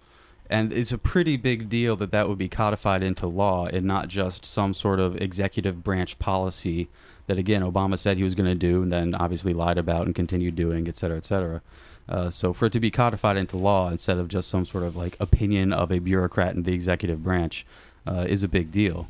[0.48, 4.08] and it's a pretty big deal that that would be codified into law and not
[4.08, 6.88] just some sort of executive branch policy
[7.26, 10.14] that again Obama said he was going to do and then obviously lied about and
[10.14, 11.62] continued doing, et cetera, et cetera.
[12.10, 14.96] Uh, so for it to be codified into law instead of just some sort of
[14.96, 17.64] like opinion of a bureaucrat in the executive branch
[18.06, 19.06] uh, is a big deal.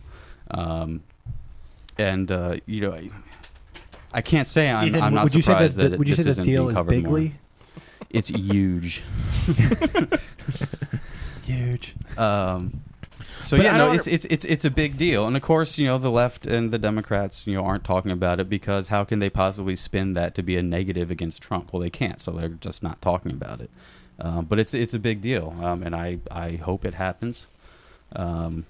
[0.50, 1.02] Um,
[1.98, 3.10] and uh, you know, I,
[4.12, 6.08] I can't say I'm, Ethan, I'm not would you say surprised that, that, the- would
[6.10, 7.18] you this say the deal is covered more.
[7.18, 7.34] bigly
[8.10, 9.02] It's huge.
[11.42, 11.94] huge?
[12.18, 12.82] Um,
[13.38, 15.86] So But yeah, no, it's, it's it's it's a big deal, and of course, you
[15.86, 19.18] know, the left and the Democrats, you know, aren't talking about it because how can
[19.18, 21.72] they possibly spin that to be a negative against Trump?
[21.72, 23.70] Well, they can't, so they're just not talking about it.
[24.18, 27.46] Um, but it's it's a big deal, um, and I I hope it happens.
[28.14, 28.66] Um,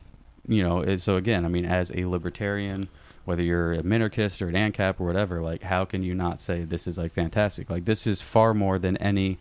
[0.47, 2.89] you know, so again, I mean, as a libertarian,
[3.25, 6.65] whether you're a minarchist or an ANCAP or whatever, like, how can you not say
[6.65, 7.69] this is like fantastic?
[7.71, 9.39] Like, this is far more than any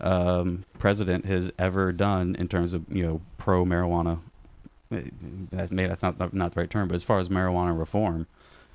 [0.00, 4.20] um, president has ever done in terms of you know pro marijuana.
[4.90, 8.26] That maybe that's not not the right term, but as far as marijuana reform,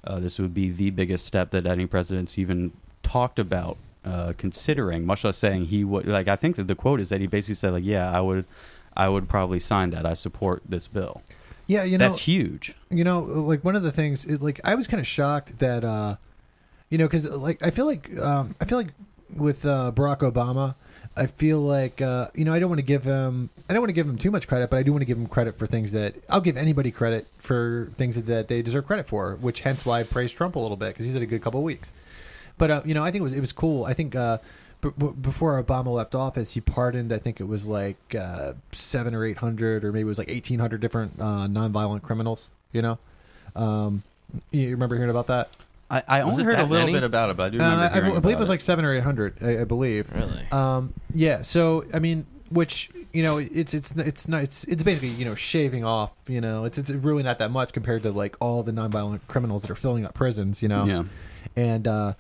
[0.06, 2.72] uh, this would be the biggest step that any president's even
[3.02, 5.06] talked about uh, considering.
[5.06, 6.08] Much less saying he would.
[6.08, 8.46] Like, I think that the quote is that he basically said, like, yeah, I would,
[8.96, 10.06] I would probably sign that.
[10.06, 11.22] I support this bill.
[11.66, 12.76] Yeah, you know, That's huge.
[12.90, 15.84] you know, like one of the things, it, like I was kind of shocked that,
[15.84, 16.18] uh,
[16.90, 18.94] you know, because like I feel like um, I feel like
[19.34, 20.76] with uh, Barack Obama,
[21.16, 23.90] I feel like uh, you know I don't want to give him I don't want
[23.90, 25.68] to give him too much credit, but I do want to give him credit for
[25.68, 29.86] things that I'll give anybody credit for things that, they deserve credit for, which hence
[29.86, 31.92] why I praised Trump a little bit because he's had a good couple of weeks.
[32.58, 33.86] But uh, you know, I think it was it was cool.
[33.86, 34.40] I think uh,
[34.82, 37.12] b- b- before Obama left office, he pardoned.
[37.14, 40.30] I think it was like uh, seven or eight hundred, or maybe it was like
[40.30, 42.50] eighteen hundred different uh, nonviolent criminals.
[42.72, 43.00] You know,
[43.56, 44.04] um,
[44.52, 45.50] you remember hearing about that?
[45.94, 46.94] I, I only heard a little many?
[46.94, 48.62] bit about it, but I do Uh, remember I, I hearing believe it was like
[48.62, 49.38] seven or eight hundred.
[49.42, 50.10] I, I believe.
[50.14, 50.46] Really?
[50.52, 51.42] Um, yeah.
[51.44, 55.36] So I mean, which you know, it's it's it's not it's it's basically you know
[55.36, 56.12] shaving off.
[56.28, 59.62] You know, it's it's really not that much compared to like all the nonviolent criminals
[59.62, 60.62] that are filling up prisons.
[60.62, 61.04] You know, yeah.
[61.56, 62.14] and uh,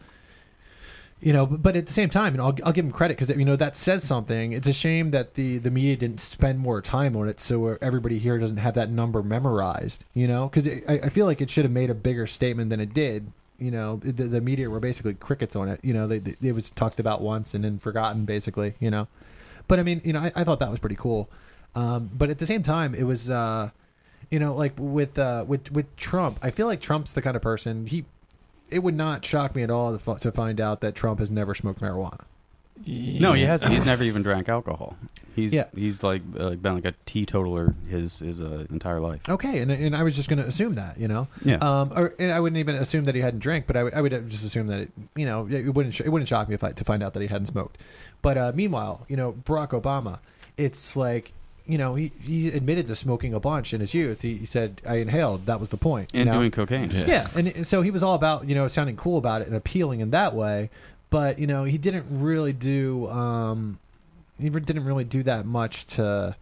[1.19, 3.35] you know, but, but at the same time, and I'll I'll give him credit because
[3.35, 4.51] you know that says something.
[4.51, 8.19] It's a shame that the the media didn't spend more time on it, so everybody
[8.19, 10.03] here doesn't have that number memorized.
[10.13, 12.79] You know, because I, I feel like it should have made a bigger statement than
[12.79, 13.31] it did.
[13.57, 15.79] You know, the, the media were basically crickets on it.
[15.83, 18.75] You know, they, they, it was talked about once and then forgotten, basically.
[18.79, 19.07] You know,
[19.67, 21.29] but I mean, you know, I, I thought that was pretty cool.
[21.75, 23.71] Um, but at the same time, it was, uh,
[24.29, 27.41] you know, like with uh, with with Trump, I feel like Trump's the kind of
[27.41, 28.05] person he.
[28.69, 31.53] It would not shock me at all to, to find out that Trump has never
[31.53, 32.21] smoked marijuana.
[32.85, 33.71] No, he hasn't.
[33.71, 34.97] He's never even drank alcohol.
[35.35, 35.65] He's Yeah.
[35.75, 39.27] he's like uh, been like a teetotaler his his uh, entire life.
[39.27, 41.55] Okay, and and I was just going to assume that, you know, Yeah.
[41.57, 44.01] um, or and I wouldn't even assume that he hadn't drank, but I would I
[44.01, 46.63] would just assume that it, you know, it wouldn't sh- it wouldn't shock me if
[46.63, 47.77] I to find out that he hadn't smoked.
[48.21, 50.19] But uh, meanwhile, you know, Barack Obama,
[50.57, 51.33] it's like.
[51.65, 54.21] You know, he, he admitted to smoking a bunch in his youth.
[54.21, 55.45] He, he said, "I inhaled.
[55.45, 56.39] That was the point." you and know?
[56.39, 56.91] doing cocaine.
[56.91, 57.05] Yeah.
[57.05, 59.55] yeah and, and so he was all about you know sounding cool about it and
[59.55, 60.69] appealing in that way
[61.13, 63.77] but you know he didn't really do um
[64.39, 66.35] he didn't really do that much to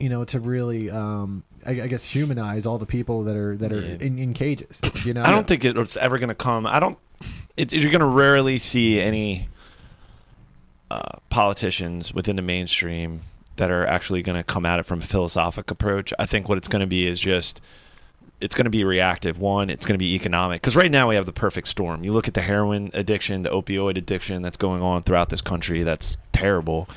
[0.00, 3.72] you know to really um I, I guess humanize all the people that are that
[3.72, 3.96] are Yeah.
[4.00, 6.66] in, in cages you know I don't think it- it's ever going to come.
[6.66, 6.98] I don't.
[7.56, 9.48] It, you're going to rarely see any
[10.90, 13.22] uh, politicians within the mainstream
[13.56, 16.12] that are actually going to come at it from a philosophic approach.
[16.18, 17.60] I think what it's going to be is just
[18.40, 19.38] it's going to be reactive.
[19.38, 22.04] One, it's going to be economic because right now we have the perfect storm.
[22.04, 25.82] You look at the heroin addiction, the opioid addiction that's going on throughout this country.
[25.82, 26.88] That's terrible.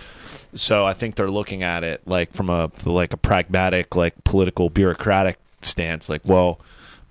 [0.55, 4.69] So I think they're looking at it like from a like a pragmatic, like political,
[4.69, 6.09] bureaucratic stance.
[6.09, 6.59] Like, well,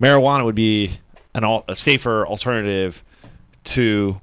[0.00, 0.98] marijuana would be
[1.34, 3.02] an al- a safer alternative
[3.64, 4.20] to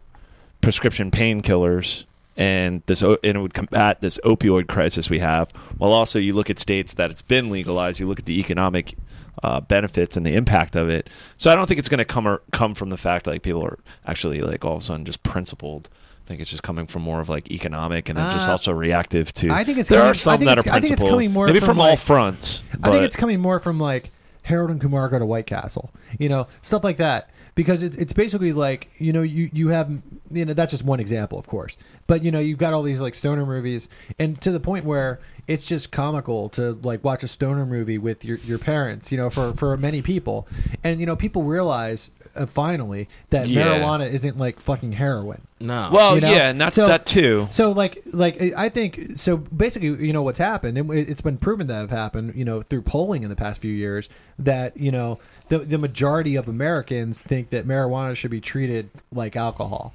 [0.62, 2.04] prescription painkillers,
[2.36, 5.52] and this and it would combat this opioid crisis we have.
[5.78, 8.96] While also you look at states that it's been legalized, you look at the economic
[9.44, 11.10] uh, benefits and the impact of it.
[11.38, 13.42] So I don't think it's going to come or, come from the fact that like
[13.44, 15.90] people are actually like all of a sudden just principled.
[16.26, 18.72] I think it's just coming from more of like economic and then just Uh, also
[18.72, 19.52] reactive to.
[19.52, 21.32] I think it's there coming- are some that are it's- I think it's principled, coming
[21.34, 22.64] more maybe from, from, all like- fronts.
[22.82, 24.10] I think it's coming more from like
[24.44, 27.30] Harold and Kumar go to White Castle, you know, stuff like that.
[27.54, 29.90] Because it's it's basically like you know you you have
[30.30, 33.00] you know that's just one example of course, but you know you've got all these
[33.00, 33.88] like stoner movies,
[34.20, 38.26] and to the point where it's just comical to like watch a stoner movie with
[38.26, 40.48] your your parents, you know, for for many people,
[40.84, 43.66] and you know people realize uh, finally that Yeah.
[43.80, 45.42] marijuana isn't like fucking heroin.
[45.62, 45.90] No.
[45.94, 46.32] well, you know?
[46.32, 47.48] yeah, and that's So- that too.
[47.52, 51.68] So like like I think so basically you know what's happened and it's been proven
[51.68, 55.20] that have happened you know through polling in the past few years that you know
[55.48, 59.94] the the majority of Americans think that marijuana should be treated like alcohol.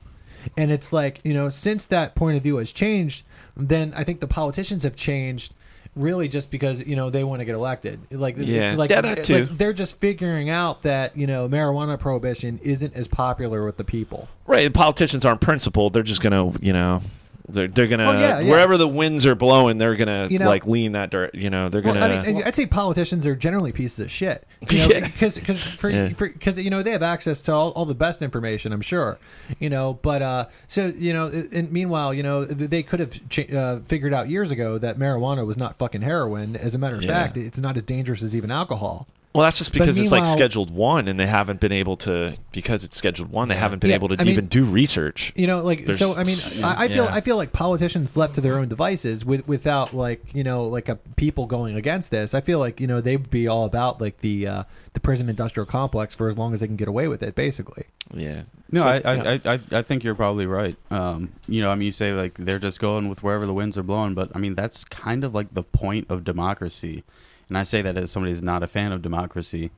[0.56, 3.24] And it's like, you know, since that point of view has changed,
[3.56, 5.54] then I think the politicians have changed
[5.96, 7.98] really just because, you know, they want to get elected.
[8.12, 8.74] Like Yeah.
[8.76, 9.46] like, Yeah, that too.
[9.46, 13.84] like they're just figuring out that, you know, marijuana prohibition isn't as popular with the
[13.84, 14.28] people.
[14.46, 15.92] Right, the politicians aren't principled.
[15.92, 17.02] They're just going to, you know,
[17.50, 18.50] They're they're gonna Well, yeah, yeah.
[18.50, 21.34] wherever the winds are blowing, they're gonna You know- like lean that dirt.
[21.34, 22.00] You know, they're gonna.
[22.00, 24.46] I mean, I'd say politicians are generally pieces of shit.
[24.70, 25.00] You know, Yeah.
[25.06, 26.08] because because for, Yeah.
[26.10, 29.18] for, cause, you know they have access to all, all the best information, I'm sure.
[29.58, 33.18] You know, but uh, so you know, and meanwhile, you know, they could have
[33.54, 36.56] uh, figured out years ago that marijuana was not fucking heroin.
[36.56, 39.06] As a matter of fact, it's not as dangerous as even alcohol.
[39.32, 42.82] Well, that's just because it's like scheduled one, and they haven't been able to because
[42.84, 43.48] it's scheduled one.
[43.48, 45.32] They haven't been Yeah, able to I mean- even do research.
[45.36, 46.14] You know, like There's- so.
[46.16, 47.10] I mean, I, I feel Yeah.
[47.14, 50.88] I feel like politicians left to their own devices with without like you know like
[50.88, 52.34] a people going against this.
[52.34, 54.64] I feel like you know they'd be all about like the uh,
[54.94, 57.84] the prison industrial complex for as long as they can get away with it, basically.
[58.12, 58.42] Yeah.
[58.72, 60.76] No, So- I, I, I, I, I think you're probably right.
[60.90, 63.78] Um, you know, I mean, you say like they're just going with wherever the winds
[63.78, 67.04] are blowing, but I mean that's kind of like the point of democracy,
[67.50, 69.70] and I say that as somebody who's not a fan of democracy.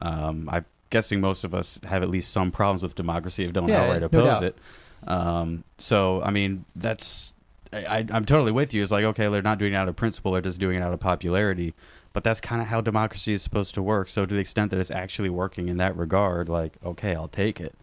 [0.00, 3.68] Um, I'm guessing most of us have at least some problems with democracy if don't
[3.68, 4.42] Yeah, outright no oppose doubt.
[4.44, 4.58] it.
[5.06, 7.34] Um, so I mean, that's
[7.72, 8.82] I, I'm totally with you.
[8.82, 10.92] It's like okay, they're not doing it out of principle; they're just doing it out
[10.94, 11.74] of popularity.
[12.12, 14.08] But that's kind of how democracy is supposed to work.
[14.08, 17.60] So to the extent that it's actually working in that regard, like okay, I'll take
[17.60, 17.74] it.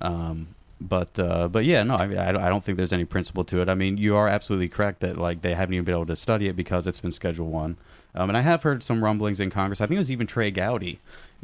[0.00, 0.48] Um,
[0.80, 3.44] but uh, but yeah, no, I, mean, I don't- I don't think there's any principle
[3.44, 3.68] to it.
[3.68, 6.48] I mean, you are absolutely correct that like they haven't even been able to study
[6.48, 7.76] it because it's been Schedule One.
[8.16, 9.80] Um, and I have heard some rumblings in Congress.
[9.80, 10.98] I think it was even Trey Gowdy,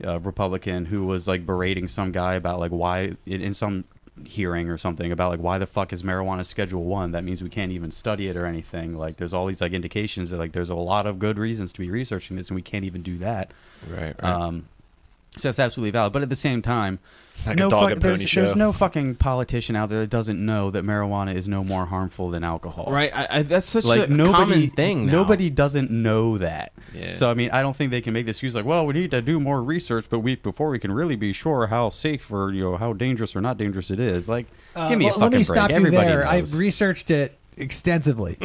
[0.04, 3.85] uh, Republican, who was like berating some guy about like why in, in some
[4.24, 7.12] hearing or something about like why the fuck is marijuana Schedule One?
[7.12, 8.96] That means we can't even study it or anything.
[8.96, 11.80] Like there's all these like indications that like there's a lot of good reasons to
[11.80, 13.52] be researching this, and we can't even do that.
[13.90, 14.14] Right.
[14.24, 14.66] Um,
[15.37, 16.12] so that's absolutely valid.
[16.12, 16.98] But at the same time,
[17.45, 18.57] Like no a dog fuck- and there's, pony there's show.
[18.59, 22.45] no fucking politician out there that doesn't know that marijuana is no more harmful than
[22.45, 22.87] alcohol.
[22.88, 25.07] Right, I, I, that's such Like a nobody, common thing.
[25.07, 25.12] now.
[25.12, 26.73] nobody doesn't know that.
[26.95, 27.11] Yeah.
[27.12, 29.11] So I mean, I don't think they can make the excuse like, well, we need
[29.11, 32.53] to do more research, but we before we can really be sure how safe or
[32.53, 34.29] you know how dangerous or not dangerous it is.
[34.29, 34.47] Like,
[34.88, 35.47] give me a Uh, fucking let me break.
[35.47, 36.27] stop you Everybody there.
[36.29, 36.55] I knows.
[36.57, 38.37] researched it extensively.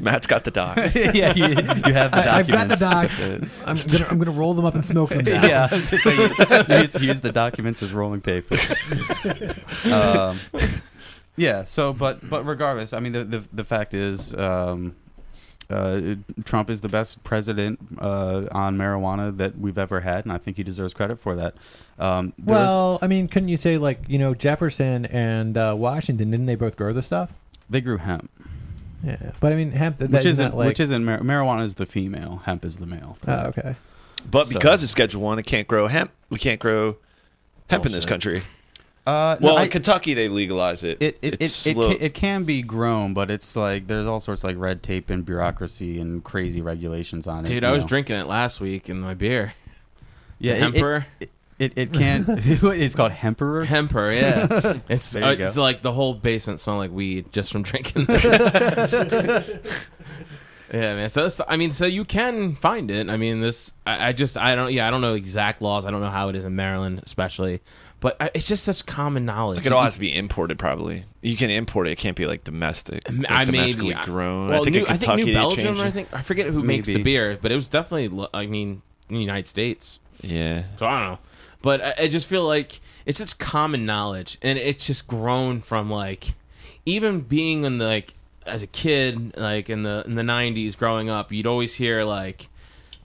[0.00, 0.94] Matt's got the docs.
[1.14, 3.20] yeah, you, you have the I, I've got the documents.
[3.20, 3.20] docs.
[3.66, 5.24] I'm gonna, I'm gonna roll them up and smoke them.
[5.34, 5.46] Now.
[5.46, 8.56] yeah, I was gonna use, use the documents as rolling paper.
[9.90, 10.38] um,
[11.36, 11.64] yeah.
[11.64, 14.94] So, but but regardless, I mean, the the, the fact is, um,
[15.70, 20.38] uh, Trump is the best president uh, on marijuana that we've ever had, and I
[20.38, 21.54] think he deserves credit for that.
[21.98, 26.30] Um, Well, I mean, couldn't you say like you know Jefferson and uh, Washington?
[26.30, 27.30] Didn't they both grow the stuff?
[27.70, 28.30] they grew hemp,
[29.02, 29.96] Yeah, but I mean hemp.
[29.96, 32.86] That, which isn't isn't like, which isn't mar- marijuana is the female, hemp is the
[32.86, 33.16] male.
[33.26, 33.74] Oh, okay.
[34.30, 36.10] But So- because it's Schedule One, it can't grow hemp.
[36.30, 36.96] We can't grow
[37.70, 38.42] hemp in this country.
[39.06, 40.96] Uh, no, Well, I- in Kentucky, they legalize it.
[41.00, 41.90] It it, it, It's it, slow.
[41.92, 45.10] can, it can be grown, but it's like there's all sorts of like red tape
[45.10, 47.46] and bureaucracy and crazy regulations on it.
[47.48, 47.88] dude, I was know?
[47.88, 49.52] drinking it last week in my beer.
[50.38, 50.74] Yeah, it-
[51.20, 52.24] it- It it can.
[52.42, 53.64] it's called Hemperor.
[53.64, 54.78] Hemper, yeah.
[54.88, 55.46] It's, There you uh, go.
[55.46, 58.24] it's like the whole basement smelled like weed just from drinking this.
[60.72, 61.08] yeah, man.
[61.10, 63.08] So that's, I mean, so you can find it.
[63.08, 63.72] I mean, this.
[63.86, 64.72] I, I just, I don't.
[64.72, 65.86] Yeah, I don't know exact laws.
[65.86, 67.60] I don't know how it is in Maryland, especially.
[68.04, 69.56] But I, it's just such common knowledge.
[69.56, 71.04] Like it all has to be imported, probably.
[71.22, 71.92] You can import it.
[71.92, 74.50] It can't be like domestic, like I maybe domestically grown.
[74.50, 75.64] Well, I think New, Kentucky I think New they Belgium.
[75.64, 78.28] changed I think I forget who makes the beer, but it was definitely.
[78.34, 80.00] I mean, in the United States.
[80.20, 81.18] Yeah, So I don't know,
[81.62, 85.88] but I, I just feel like it's just common knowledge, and it's just grown from
[85.90, 86.34] like
[86.84, 88.12] even being in the like
[88.44, 92.50] as a kid, like in the in the '90s, growing up, you'd always hear like,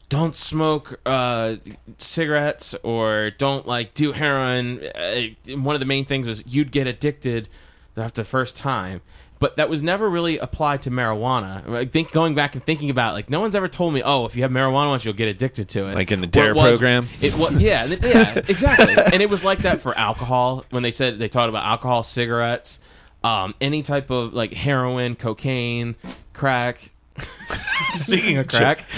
[0.09, 1.55] "Don't smoke uh,
[1.97, 5.21] cigarettes" or "Don't like do heroin." Uh,
[5.55, 7.47] one of the main things was you'd get addicted
[7.95, 9.01] after the first time.
[9.39, 11.65] But that was never really applied to marijuana.
[11.73, 14.25] I think going back and thinking about, it, like, no one's ever told me, "Oh,
[14.25, 16.71] if you have marijuana once, you'll get addicted to it." Like in the DARE was-
[16.71, 17.07] program?
[17.21, 18.95] It was yeah, yeah, exactly.
[18.97, 22.81] and it was like that for alcohol when they said they talked about alcohol, cigarettes,
[23.23, 25.95] um, any type of like heroin, cocaine,
[26.33, 26.91] crack.
[27.95, 28.85] Speaking of crack,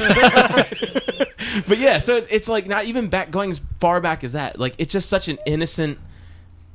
[1.68, 4.60] but yeah, so it's, it's like not even back going as far back as that.
[4.60, 5.98] Like it's just such an innocent,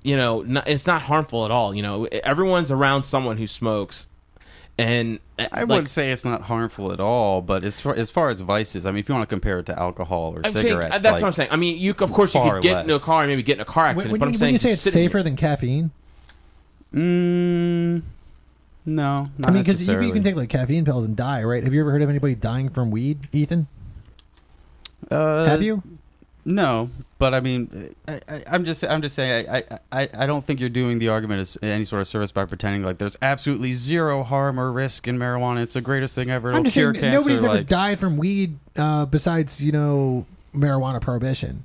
[0.02, 1.74] you know, not, it's not harmful at all.
[1.74, 4.08] You know, everyone's around someone who smokes,
[4.78, 8.10] and uh, I like, wouldn't say it's not harmful at all, but as far as
[8.10, 10.52] far as vices, I mean, if you want to compare it to alcohol or I'm
[10.52, 11.50] saying, cigarettes, that's like, what I'm saying.
[11.52, 13.60] I mean, you of course you could get into a car and maybe get in
[13.60, 14.12] a car When, accident.
[14.12, 15.90] when but you, I'm when saying you say it's safer here- than caffeine,
[16.94, 18.02] Mm,
[18.86, 21.62] no, not I mean, because you, you can take like caffeine pills and die, right?
[21.62, 23.66] Have you ever heard of anybody dying from weed, Ethan?
[25.10, 25.82] Uh, Have you?
[26.44, 30.44] No, but I mean, I, I, I'm just I'm just saying I, I- I, don't
[30.44, 33.72] think you're doing the argument as any sort of service by pretending like there's absolutely
[33.72, 35.62] zero harm or risk in marijuana.
[35.62, 36.50] It's the greatest thing ever.
[36.50, 37.10] It'll I'm just saying cancer.
[37.10, 40.24] nobody's ever died from weed uh, besides you know
[40.54, 41.64] marijuana prohibition.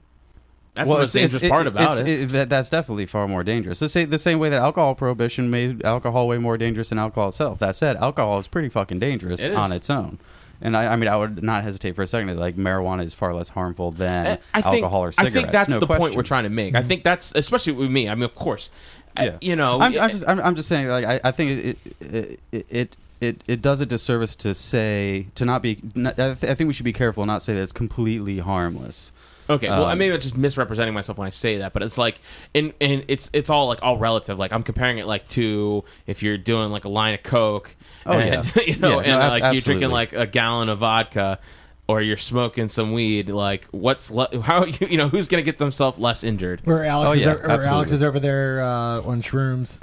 [0.73, 2.29] That's the most dangerous it- part about it.
[2.29, 3.79] that, that's definitely far more dangerous.
[3.79, 7.29] The same, the same way that alcohol prohibition made alcohol way more dangerous than alcohol
[7.29, 7.59] itself.
[7.59, 10.19] That said, alcohol is pretty fucking dangerous It on its own.
[10.61, 12.27] And I, I mean, I would not hesitate for a second.
[12.27, 15.35] that, Like marijuana is far less harmful than Eh, I think, alcohol or cigarettes.
[15.35, 16.75] I think that's no the point we're trying to make.
[16.75, 18.07] I think that's especially with me.
[18.07, 18.69] I mean, of course,
[19.17, 19.37] I- Yeah.
[19.41, 20.87] you know, I'm, I'm just, I'm, I'm just saying.
[20.87, 25.27] Like, I, I think it, it, it, it, it, it does a disservice to say
[25.35, 25.79] to not be.
[25.95, 29.11] Not, I, th- I think we should be careful, not say that it's completely harmless.
[29.51, 31.97] Okay, well, I Um, maybe I'm just misrepresenting myself when I say that, but it's
[31.97, 32.19] like,
[32.53, 34.39] in and it's it's all like all relative.
[34.39, 37.75] Like I'm comparing it like to if you're doing like a line of Coke,
[38.05, 38.61] Oh, and, yeah.
[38.65, 39.61] you know, Yeah, and no, ab- like you're absolutely.
[39.61, 41.39] drinking like a gallon of vodka,
[41.87, 43.29] or you're smoking some weed.
[43.29, 46.61] Like, what's le- how you you know who's gonna get themselves less injured?
[46.63, 47.95] Where Alex, Oh, is, yeah, o- or Alex absolutely.
[47.95, 49.75] is over there uh, on shrooms.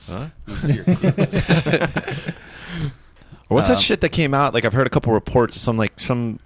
[3.48, 4.54] Or what's Um, that shit that came out?
[4.54, 6.38] Like I've heard a couple reports of some like some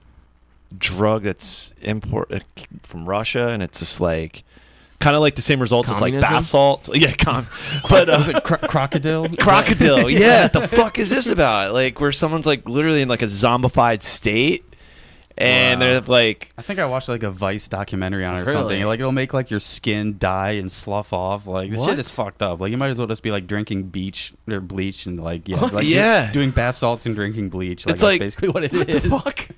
[0.78, 2.40] drug that's import uh,
[2.82, 4.44] from Russia, and it's just like
[5.00, 6.34] kind of like the same results as like Communism?
[6.34, 6.88] bath salts.
[6.94, 7.46] Yeah, con-
[7.90, 9.28] but Was uh, it cro- crocodile?
[9.40, 10.08] crocodile.
[10.10, 11.72] Yeah, the fuck is this about?
[11.74, 14.64] Like where someone's like literally in like a zombified state,
[15.36, 15.86] and Wow.
[15.86, 18.54] they're like, I think I watched like a Vice documentary on it or Really?
[18.60, 18.84] something.
[18.86, 21.46] Like it'll make like your skin die and slough off.
[21.46, 21.90] Like this What?
[21.90, 22.60] shit is fucked up.
[22.60, 25.60] Like you might as well just be like drinking beach or bleach and like yeah,
[25.60, 26.32] like Yeah.
[26.32, 27.84] doing bath salts and drinking bleach.
[27.84, 29.10] Like, It's that's like- basically what it is.
[29.10, 29.48] What the fuck?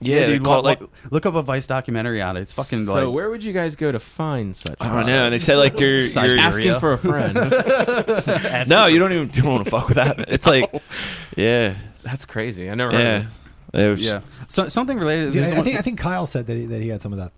[0.00, 2.40] Yeah, they dude, call like wa- look up a Vice documentary on it.
[2.40, 4.76] It's fucking like so like where would you guys go to find such?
[4.80, 5.24] I don't know.
[5.24, 7.34] And they say like you're, you're Asking for a friend.
[8.68, 10.28] no, you don't even don't want to fuck with that.
[10.30, 10.72] It's like,
[11.36, 12.70] yeah, That's crazy.
[12.70, 13.16] I never heard yeah.
[13.16, 13.26] of
[13.74, 13.84] it.
[13.84, 15.34] It was, yeah, so, something related.
[15.34, 17.12] Yeah, this I, one- think I think Kyle said that he, that he had some
[17.12, 17.32] of that.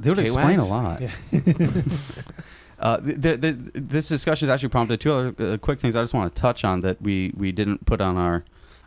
[0.00, 0.70] they would explain a K-Wags?
[0.70, 1.02] lot.
[1.02, 1.10] Yeah.
[2.82, 6.12] Uh, the, the, this discussion has actually prompted two other uh, quick things I just
[6.14, 8.44] want to touch on that we, we didn't put on our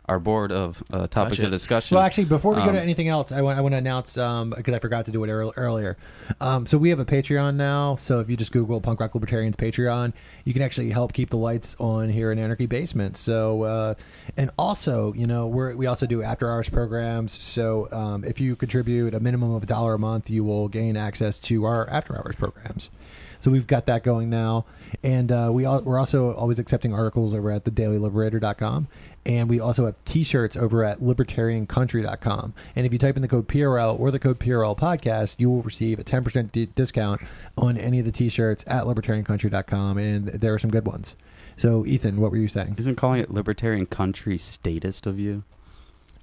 [0.08, 1.96] our board of uh, topics of discussion.
[1.96, 4.14] Well, actually, before we go to Um, anything else, I want I want to announce
[4.14, 5.96] because I forgot to do it earl- earlier.
[6.40, 7.96] Um, so we have a Patreon now.
[7.96, 10.12] So if you just Google Punk Rock Libertarians Patreon,
[10.44, 13.16] you can actually help keep the lights on here in Anarchy Basement.
[13.16, 13.94] So uh,
[14.36, 17.32] and also, you know, we we also do after hours programs.
[17.42, 20.96] So um, if you contribute a minimum of a dollar a month, you will gain
[20.96, 22.90] access to our after hours programs.
[23.38, 24.64] So we've got that going now,
[25.02, 28.88] and uh, we all, we're also always accepting articles over at thedailyliberator.com,
[29.26, 32.54] and we also have T-shirts over at libertariancountry.com.
[32.76, 35.62] And if you type in the code PRL or the code PRL podcast, you will
[35.62, 37.20] receive a 10% d- discount
[37.58, 41.16] on any of the T-shirts at libertariancountry.com, and there are some good ones.
[41.56, 42.76] So, Ethan, what were you saying?
[42.78, 45.42] Isn't calling it libertarian country statist of you?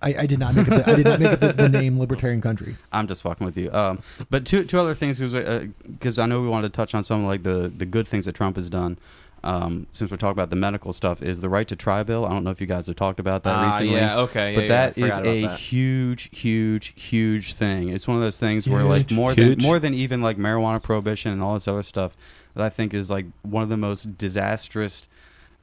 [0.02, 0.72] I, I did not make it.
[0.72, 2.76] The, I did not make it the, the name Libertarian Country.
[2.92, 3.72] I'm just fucking with you.
[3.72, 7.26] Um, but two two other things because I know we wanted to touch on some
[7.26, 8.98] like the the good things that Trump has done.
[9.46, 12.26] Um, since we're talking about the medical stuff, is the right to try bill.
[12.26, 13.96] I don't know if you guys have talked about that Ah, recently.
[13.96, 15.60] yeah, okay, yeah, but yeah, that I is a that.
[15.60, 17.90] huge, huge, huge thing.
[17.90, 19.58] It's one of those things where like more Huge.
[19.58, 22.16] than more than even like marijuana prohibition and all this other stuff
[22.54, 25.04] that I think is like one of the most disastrous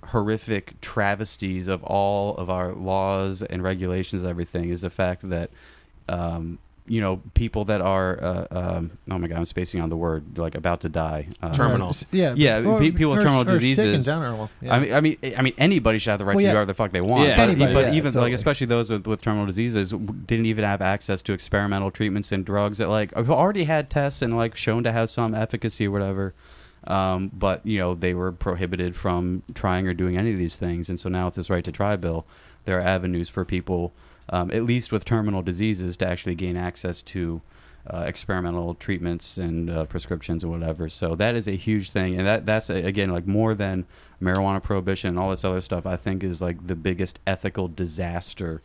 [0.08, 5.50] horrific travesties of all of our laws and regulations and everything is the fact that
[6.08, 9.96] um, you know people that are uh, um, oh my god I'm spacing on the
[9.96, 11.90] word like about to die uh, Terminal.
[11.90, 14.06] Uh, yeah, Yeah, pe- people with or- terminal or sick and diseases.
[14.08, 14.74] yeah.
[14.74, 16.50] I mean, I mean, I mean, anybody should have the right Well, to yeah.
[16.50, 17.28] do whatever the fuck they want.
[17.28, 17.36] Yeah.
[17.36, 18.30] but, Anybody, but yeah, even totally.
[18.30, 22.44] like, especially those with, with terminal diseases, didn't even have access to experimental treatments and
[22.44, 25.90] drugs that like have already had tests and like shown to have some efficacy or
[25.92, 26.34] whatever.
[26.86, 30.88] Um, but you know they were prohibited from trying or doing any of these things,
[30.88, 32.24] and so now with this right to try bill,
[32.64, 33.92] there are avenues for people,
[34.30, 37.42] um, at least with terminal diseases, to actually gain access to
[37.88, 40.88] uh, experimental treatments and uh, prescriptions or whatever.
[40.88, 43.86] So that is a huge thing, and that that's again like more than
[44.20, 45.86] marijuana prohibition and all this other stuff.
[45.86, 48.62] I think is like the biggest ethical disaster.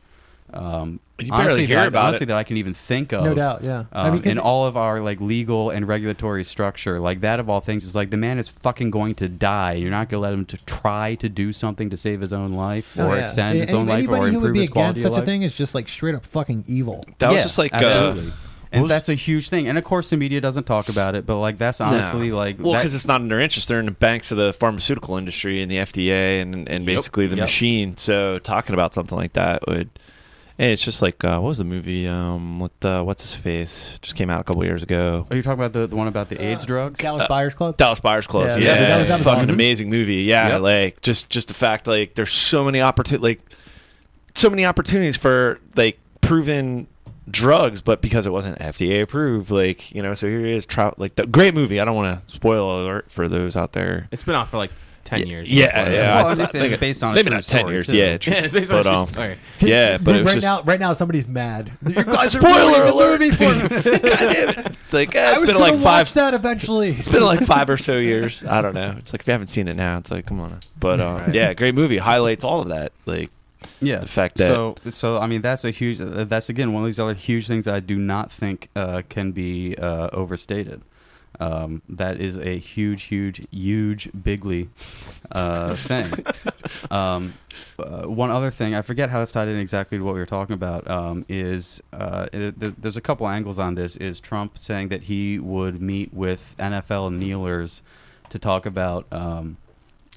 [0.53, 2.27] Um, You barely honestly, hear that I, about honestly it.
[2.27, 3.23] that I can even think of.
[3.23, 3.85] no doubt, yeah.
[3.91, 7.39] I Um, mean, 'cause in all of our like legal and regulatory structure, like that
[7.39, 9.73] of all things, is like the man is fucking going to die.
[9.73, 12.53] You're not going to let him to try to do something to save his own
[12.53, 13.23] life Oh, or yeah.
[13.23, 15.13] extend his Any- own life anybody or who would improve be his quality against of
[15.15, 17.03] such a thing is just like straight up fucking evil.
[17.17, 18.33] That was Yeah, just like uh, absolutely.
[18.71, 19.67] and was- that's a huge thing.
[19.67, 22.73] And of course, the media doesn't talk about it, but like that's honestly like well
[22.73, 23.67] because it's not in their interest.
[23.67, 26.95] They're in the banks of the pharmaceutical industry and the FDA and and Yep.
[26.97, 27.43] basically the Yep.
[27.45, 27.97] machine.
[27.97, 29.89] So talking about something like that would.
[30.57, 32.07] And it's just like uh, what was the movie?
[32.07, 33.99] Um, with uh, what's his face?
[34.01, 35.27] Just came out a couple years ago.
[35.29, 36.99] Are you talking about the, the one about the AIDS drugs?
[36.99, 37.75] Dallas Uh, Buyers Club.
[37.75, 38.47] Dallas Buyers Club.
[38.47, 39.53] Yeah, Yeah, that was- that was fucking awesome.
[39.55, 40.15] amazing movie.
[40.23, 40.61] Yeah, Yep.
[40.61, 43.41] like just just the fact like there's so many opportunities, like
[44.33, 46.87] so many opportunities for like proven
[47.29, 50.65] drugs, but because it wasn't FDA approved, like you know, so here it is.
[50.65, 51.81] Trout, like the great movie.
[51.81, 54.07] I don't want to spoil alert for those out there.
[54.11, 54.71] It's been out for like
[55.05, 55.49] ten years.
[55.49, 55.93] Yeah, before.
[55.95, 56.15] yeah.
[56.15, 57.87] Well, I- I I think it's based on a maybe true not ten story, years.
[57.87, 57.95] too.
[57.95, 58.33] Yeah, true.
[58.33, 59.37] Yeah, it's based on but, a true um, story.
[59.61, 61.71] yeah, but it was right just now, right now, somebody's mad.
[61.87, 63.19] You guys are Spoiler ruining alert.
[63.21, 63.59] movie for me.
[63.69, 64.57] God damn it.
[64.81, 65.83] It's like eh, I it's was been like five.
[65.83, 66.89] watch that eventually.
[66.91, 68.43] It's been like five or so years.
[68.43, 68.95] I don't know.
[68.97, 70.59] It's like if you haven't seen it now, it's like come on.
[70.79, 71.33] But um, Right.
[71.35, 71.97] yeah, great movie.
[71.97, 72.91] Highlights all of that.
[73.05, 73.29] Like
[73.81, 76.83] Yeah, the fact that so so I mean that's a huge uh, that's again one
[76.83, 80.81] of these other huge things that I do not think uh, can be uh, overstated.
[81.39, 84.69] Um, that is a huge, huge, huge, bigly
[85.31, 86.11] uh, thing.
[86.91, 87.33] um,
[87.77, 90.25] uh, one other thing, I forget how it's tied in exactly to what we were
[90.25, 90.89] talking about.
[90.89, 93.95] Um, is uh, it, there, there's a couple angles on this.
[93.97, 97.81] Is Trump saying that he would meet with NFL kneelers
[98.29, 99.57] to talk about um,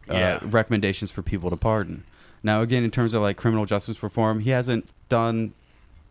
[0.08, 0.38] Yeah.
[0.42, 2.04] uh, recommendations for people to pardon?
[2.42, 5.52] Now, again, in terms of like criminal justice reform, he hasn't done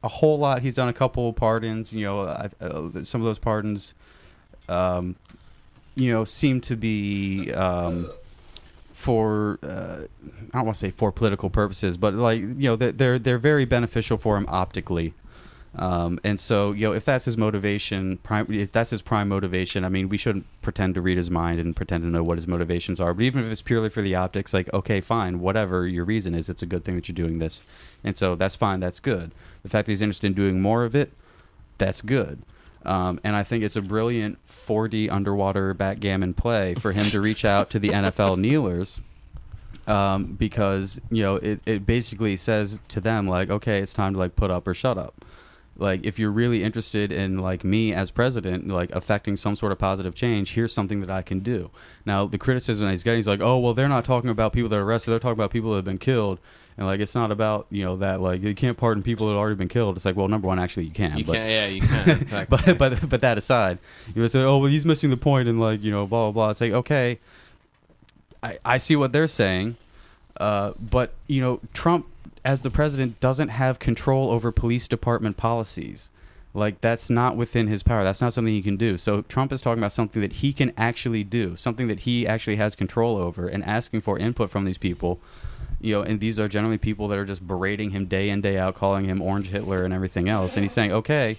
[0.03, 0.61] a whole lot.
[0.61, 1.93] He's done a couple pardons.
[1.93, 3.93] You know, I, uh, some of those pardons,
[4.69, 5.15] um,
[5.95, 8.09] you know, seem to be um,
[8.97, 10.01] for uh,
[10.53, 13.65] I don't want to say for political purposes, but like you know, they're they're, very
[13.65, 15.13] beneficial for him optically.
[15.75, 19.85] Um, and so, you know, if that's his motivation, prime, if that's his prime motivation,
[19.85, 22.47] I mean, we shouldn't pretend to read his mind and pretend to know what his
[22.47, 23.13] motivations are.
[23.13, 26.49] But even if it's purely for the optics, like, okay, fine, whatever your reason is,
[26.49, 27.63] it's a good thing that you're doing this.
[28.03, 29.31] And so that's fine, that's good.
[29.61, 31.11] The fact that he's interested in doing more of it,
[31.77, 32.41] that's good.
[32.85, 37.43] Um, and I think it's a brilliant 4D underwater backgammon play for him to reach
[37.43, 39.01] out to the NFL kneelers
[39.87, 44.19] um, because you know it, it basically says to them like okay it's time to
[44.19, 45.25] like put up or shut up.
[45.79, 49.77] Like if you're really interested in like me as president like affecting some sort of
[49.77, 51.71] positive change here's something that i can do.
[52.05, 54.69] Now the criticism that he's getting is like oh well they're not talking about people
[54.69, 56.39] that are arrested they're talking about people that have been killed
[56.77, 59.39] and like it's not about you know that like you can't pardon people that have
[59.39, 61.65] already been killed it's like well number one actually you can You but can, yeah,
[61.67, 62.25] you can.
[62.25, 62.49] fact.
[62.49, 63.79] but but but that aside,
[64.15, 66.31] you would say, oh well, he's missing the point, and like you know, blah blah
[66.31, 66.49] blah.
[66.51, 67.19] It's like okay,
[68.43, 69.75] I I see what they're saying,
[70.39, 72.05] uh, but you know, Trump
[72.45, 76.09] as the president doesn't have control over police department policies.
[76.53, 78.03] Like that's not within his power.
[78.03, 78.97] That's not something he can do.
[78.97, 82.55] So Trump is talking about something that he can actually do, something that he actually
[82.55, 85.19] has control over, and asking for input from these people.
[85.79, 88.57] You know, and these are generally people that are just berating him day in day
[88.57, 90.55] out, calling him Orange Hitler and everything else.
[90.55, 91.37] And he's saying, okay,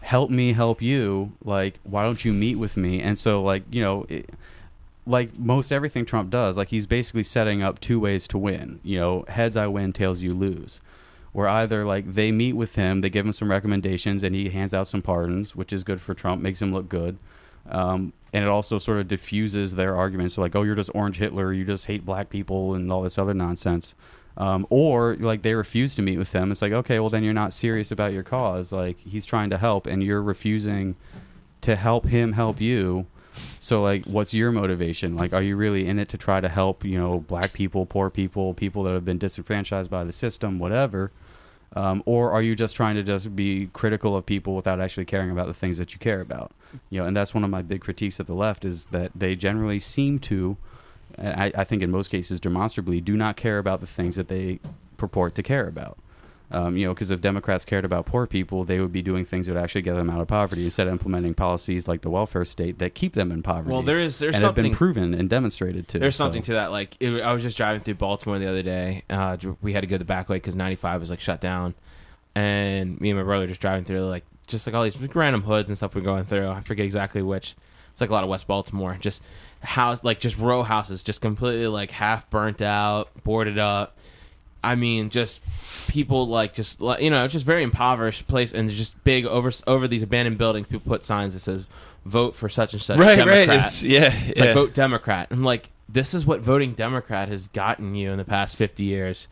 [0.00, 1.32] help me help you.
[1.44, 3.00] Like why don't you meet with me?
[3.00, 4.30] And so like you know it,
[5.06, 8.80] like most everything trump does like he's basically setting up two ways to win.
[8.82, 10.80] You know heads i win tails you lose.
[11.32, 14.74] Where either like they meet with him they give him some recommendations and he hands
[14.74, 17.18] out some pardons which is good for trump makes him look good.
[17.68, 20.38] Um, and it also sort of diffuses their arguments.
[20.38, 21.52] Like oh you're just orange hitler.
[21.52, 23.94] You just hate black people and all this other nonsense.
[24.36, 26.50] Um, or like they refuse to meet with them.
[26.50, 28.72] it's like okay well then you're not serious about your cause.
[28.72, 30.96] Like he's trying to help and you're refusing
[31.62, 33.06] to help him help you.
[33.58, 35.16] So like what's your motivation?
[35.16, 38.10] Like are you really in it to try to help you know black people poor
[38.10, 41.10] people people that have been disenfranchised by the system whatever
[41.74, 45.30] um, or are you just trying to just be critical of people without actually caring
[45.30, 46.52] about the things that you care about?
[46.88, 49.36] You know and that's one of my big critiques of the left is that they
[49.36, 50.56] generally seem to
[51.18, 54.60] I, I think in most cases demonstrably do not care about the things that they
[54.96, 55.98] purport to care about
[56.52, 59.46] um, you know, because if Democrats cared about poor people, they would be doing things
[59.46, 62.44] that would actually get them out of poverty instead of implementing policies like the welfare
[62.44, 63.70] state that keep them in poverty.
[63.70, 66.00] well, there is there's and something been proven and demonstrated too.
[66.00, 66.72] There's so- something to that.
[66.72, 69.02] Like it, I was just driving through Baltimore the other day.
[69.08, 71.74] Uh, we had to go the back way because 95 was like shut down,
[72.34, 75.70] and me and my brother just driving through like just like all these random hoods
[75.70, 76.48] and stuff we're going through.
[76.48, 77.54] I forget exactly which.
[77.92, 78.96] It's like a lot of West Baltimore.
[79.00, 79.22] Just
[79.62, 83.96] house like just row houses, just completely like half burnt out, boarded up.
[84.62, 85.42] I mean, just
[85.88, 89.88] people like just like, you know, just very impoverished place, and just big over over
[89.88, 90.66] these abandoned buildings.
[90.66, 91.68] People put signs that says
[92.04, 93.48] "Vote for such and such." right, Democrat.
[93.48, 93.66] right.
[93.66, 94.46] It's, yeah, It's yeah.
[94.46, 95.28] like vote Democrat.
[95.30, 99.28] I'm like, this is what voting Democrat has gotten you in the past 50 years.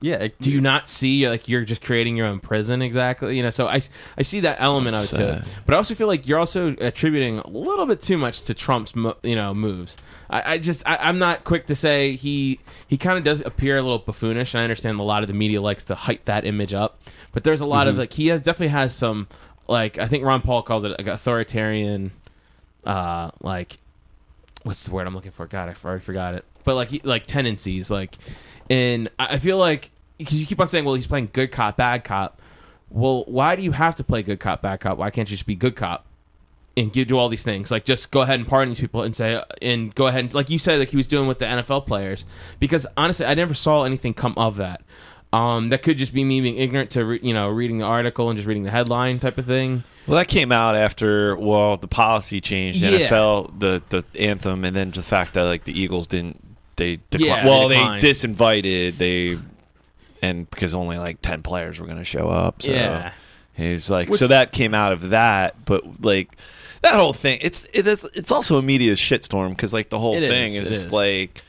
[0.00, 0.16] Yeah.
[0.16, 3.36] It, do you not see like you're just creating your own prison exactly?
[3.36, 3.80] You know, so I
[4.16, 5.50] I see that element of it too.
[5.66, 8.94] But I also feel like you're also attributing a little bit too much to Trump's
[9.22, 9.96] you know moves.
[10.30, 13.76] I, I just I, I'm not quick to say he he kind of does appear
[13.76, 14.54] a little buffoonish.
[14.54, 17.00] I understand a lot of the media likes to hype that image up,
[17.32, 19.26] but there's a lot of like he has definitely has some
[19.66, 22.12] like I think Ron Paul calls it like authoritarian,
[22.84, 23.78] uh like
[24.62, 25.46] what's the word I'm looking for?
[25.46, 26.44] God, I already forgot it.
[26.64, 28.16] But like he- like tendencies, like,
[28.70, 32.04] and I feel like because you keep on saying, well, he's playing good cop, bad
[32.04, 32.40] cop.
[32.90, 34.98] Well, why do you have to play good cop, bad cop?
[34.98, 36.06] Why can't you just be good cop
[36.76, 37.70] and do all these things?
[37.70, 40.50] Like, just go ahead and pardon these people and say, and go ahead and like
[40.50, 42.24] you said, like he was doing with the NFL players.
[42.58, 44.82] Because honestly, I never saw anything come of that.
[45.32, 48.30] Um, that could just be me being ignorant to re- you know reading the article
[48.30, 49.84] and just reading the headline type of thing.
[50.06, 52.92] Well, that came out after well the policy changed, Yeah.
[53.10, 56.47] NFL the the anthem, and then the fact that like the Eagles didn't
[56.78, 57.44] they declined.
[57.44, 58.02] Yeah, well they, declined.
[58.02, 59.36] disinvited they
[60.22, 62.62] and because only like ten players were going to show up.
[62.62, 63.12] So Yeah.
[63.54, 66.30] he's like Which- so that came out of that, but like
[66.82, 70.14] that whole thing it's it is it's also a media shitstorm because like the whole
[70.14, 70.92] is, thing is it just is.
[70.92, 71.42] like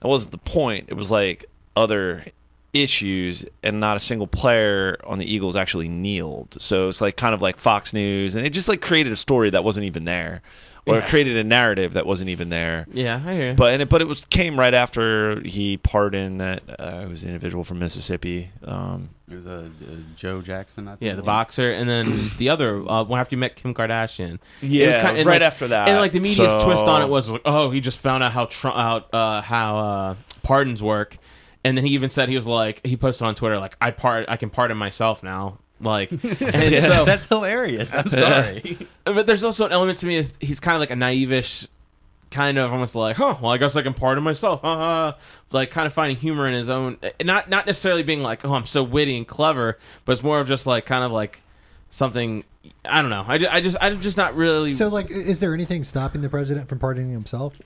[0.00, 0.86] that wasn't the point.
[0.88, 1.46] It was like
[1.76, 2.26] other
[2.72, 6.60] issues and not a single player on the Eagles actually kneeled.
[6.60, 9.50] So it's like kind of like Fox News and it just like created a story
[9.50, 10.42] that wasn't even there.
[10.88, 11.08] Or Yeah.
[11.08, 12.86] created a narrative that wasn't even there.
[12.92, 13.48] Yeah, I hear.
[13.48, 13.54] you.
[13.54, 17.24] But and it, but it was came right after he pardoned that uh, it was
[17.24, 18.50] an individual from Mississippi.
[18.64, 20.86] Um, It was a uh, Joe Jackson.
[20.86, 21.02] I think.
[21.02, 24.38] yeah, the boxer, and then the other uh, one after you met Kim Kardashian.
[24.62, 25.88] yeah, was kinda- was right like- after that.
[25.88, 28.30] and like the media's So- twist on it was like, oh, he just found out
[28.32, 30.14] how tr- out uh, how uh,
[30.44, 31.18] pardons work,
[31.64, 34.26] and then he even said he was like he posted on Twitter like I part
[34.28, 35.58] I can pardon myself now.
[35.80, 37.94] Like, and so That's hilarious.
[37.94, 38.78] I'm sorry.
[39.04, 40.18] but there's also an element to me.
[40.18, 41.66] of- He's kind of like a naive-ish,
[42.30, 43.36] kind of almost like, huh?
[43.40, 44.64] Well, I guess I can pardon myself.
[44.64, 45.14] Uh-huh.
[45.52, 48.54] like kind of finding humor in his own, eh, not not necessarily being like, oh,
[48.54, 51.42] I'm so witty and clever, but it's more of just like kind of like
[51.90, 52.44] something.
[52.84, 53.24] I don't know.
[53.28, 54.72] I, ju- I just I'm just not really.
[54.72, 57.60] So, like, is there anything stopping the president from pardoning himself?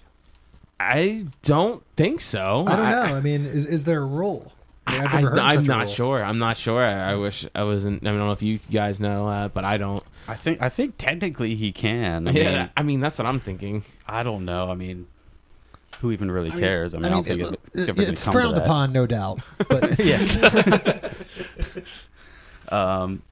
[0.79, 2.65] I don't think so.
[2.67, 3.17] I don't know.
[3.17, 4.53] I, mean, is, is there a rule?
[4.87, 5.95] I mean, I've I, never heard of am not rule.
[5.95, 6.25] sure.
[6.25, 6.83] I'm not sure.
[6.83, 8.03] I, I wish I wasn't.
[8.03, 10.03] I don't know if you guys know, uh, but I don't.
[10.27, 12.29] I think I think technically he can.
[12.29, 13.85] I yeah, mean, I mean that's what I'm thinking.
[14.07, 14.71] I don't know.
[14.71, 15.07] I mean,
[16.01, 16.95] who even really I mean- cares?
[16.95, 18.65] I mean, I, don't think it, it's ever going it's to come to frowned that.
[18.65, 19.41] upon, no doubt.
[19.69, 20.25] But yeah.
[22.69, 23.23] um,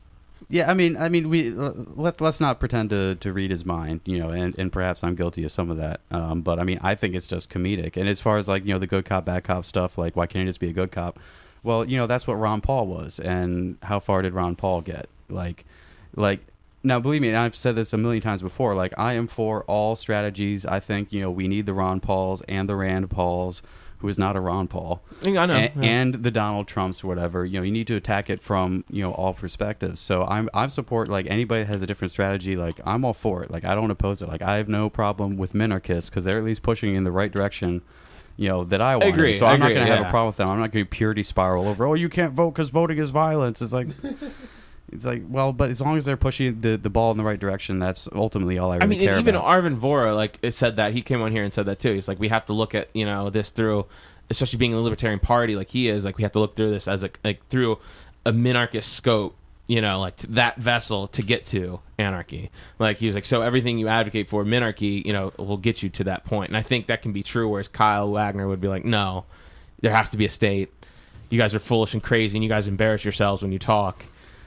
[0.49, 0.70] yeah.
[0.70, 4.18] I mean, I mean, we let let's not pretend to, to read his mind, you
[4.18, 6.01] know, and, and perhaps I'm guilty of some of that.
[6.11, 7.96] Um, but I mean, I think it's just comedic.
[7.96, 10.26] And as far as like you know the good cop bad cop stuff, like why
[10.26, 11.18] can't he just be a good cop?
[11.62, 15.09] Well, you know that's what Ron Paul was, and how far did Ron Paul get?
[15.28, 15.64] Like,
[16.16, 16.40] like.
[16.84, 18.72] Now, believe me, I've said this a million times before.
[18.76, 20.64] Like, I am for all strategies.
[20.64, 23.62] I think you know we need the Ron Pauls and the Rand Pauls,
[23.99, 25.40] who is not a Ron Paul I know.
[25.40, 25.90] and, yeah.
[25.90, 27.44] and the Donald Trumps or whatever.
[27.44, 30.01] You know, you need to attack it from you know all perspectives.
[30.01, 32.57] So I'm I support like anybody that has a different strategy.
[32.57, 33.51] Like I'm all for it.
[33.51, 34.28] Like I don't oppose it.
[34.28, 37.32] Like I have no problem with minarchists because they're at least pushing in the right
[37.32, 37.82] direction.
[38.36, 39.09] You know that I want.
[39.09, 40.49] agree, So I'm not going to have a problem with them.
[40.49, 41.86] I'm not going to purity spiral over.
[41.86, 43.61] Oh, you can't vote because voting is violence.
[43.61, 43.88] It's like.
[44.93, 47.39] It's like well, but as long as they're pushing the, the ball in the right
[47.39, 49.62] direction, that's ultimately all I really I mean, care and even about.
[49.62, 51.93] Arvin Vora like it said that he came on here and said that too.
[51.93, 53.86] He's like, we have to look at you know this through,
[54.30, 56.05] especially being a libertarian party like he is.
[56.05, 57.78] Like we have to look through this as a like through
[58.24, 59.34] a minarchist scope.
[59.66, 62.51] You know, like to that vessel to get to anarchy.
[62.78, 65.91] Like he was like, so everything you advocate for minarchy, you know, will get you
[65.91, 66.49] to that point.
[66.49, 67.47] And I think that can be true.
[67.47, 69.26] Whereas Kyle Wagner would be like, no,
[69.82, 70.72] there has to be a state.
[71.28, 74.07] You guys are foolish and crazy, and you guys embarrass yourselves when you talk.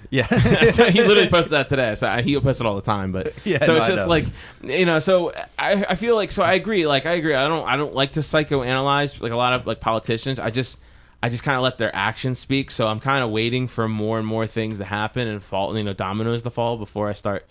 [0.10, 0.28] Yeah.
[0.72, 1.96] so he literally posted that today.
[1.96, 4.26] So I- he'll post it all the time, but Yeah, so no, it's just like
[4.64, 5.00] you know.
[5.00, 6.86] So I, I feel like so I agree.
[6.88, 7.36] Like I agree.
[7.36, 10.40] I don't I don't like to psychoanalyze like a lot of like politicians.
[10.40, 10.80] I just
[11.24, 12.72] I just kind of let their actions speak.
[12.72, 15.84] So I'm kind of waiting for more and more things to happen and fall you
[15.84, 17.46] know dominoes to fall before I start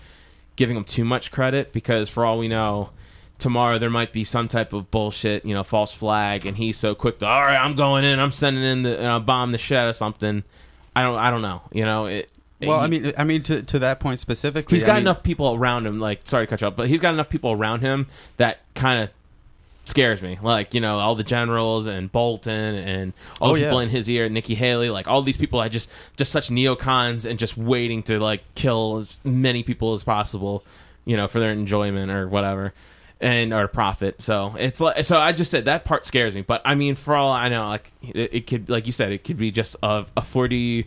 [0.57, 2.91] giving them too much credit because for all we know.
[3.39, 6.95] Tomorrow there might be some type of bullshit, you know, false flag, and he's so
[6.95, 9.57] quick to, all right, I'm going in, I'm sending in the, you know, bomb the
[9.57, 10.45] shit or something.
[10.95, 12.05] I don't, I don't know, you know.
[12.05, 12.31] It,
[12.69, 15.55] Well, I mean, I mean to to that point specifically, he's got mean- enough people
[15.55, 15.99] around him.
[16.01, 18.07] Like, sorry to cut you off, but he's got enough people around him
[18.37, 19.11] that kind of
[19.87, 20.39] scares me.
[20.41, 23.85] Like, you know, all the generals and Bolton and all Oh, the people yeah.
[23.85, 27.39] in his ear, Nikki Haley, like all these people, I just just such neocons and
[27.39, 30.63] just waiting to like kill as many people as possible,
[31.05, 32.73] you know, for their enjoyment or whatever.
[33.23, 35.19] And or profit, so it's like so.
[35.21, 37.93] I just said that part scares me, but I mean, for all I know, like
[38.01, 40.87] it, it could, like you said, it could be just a, a 4D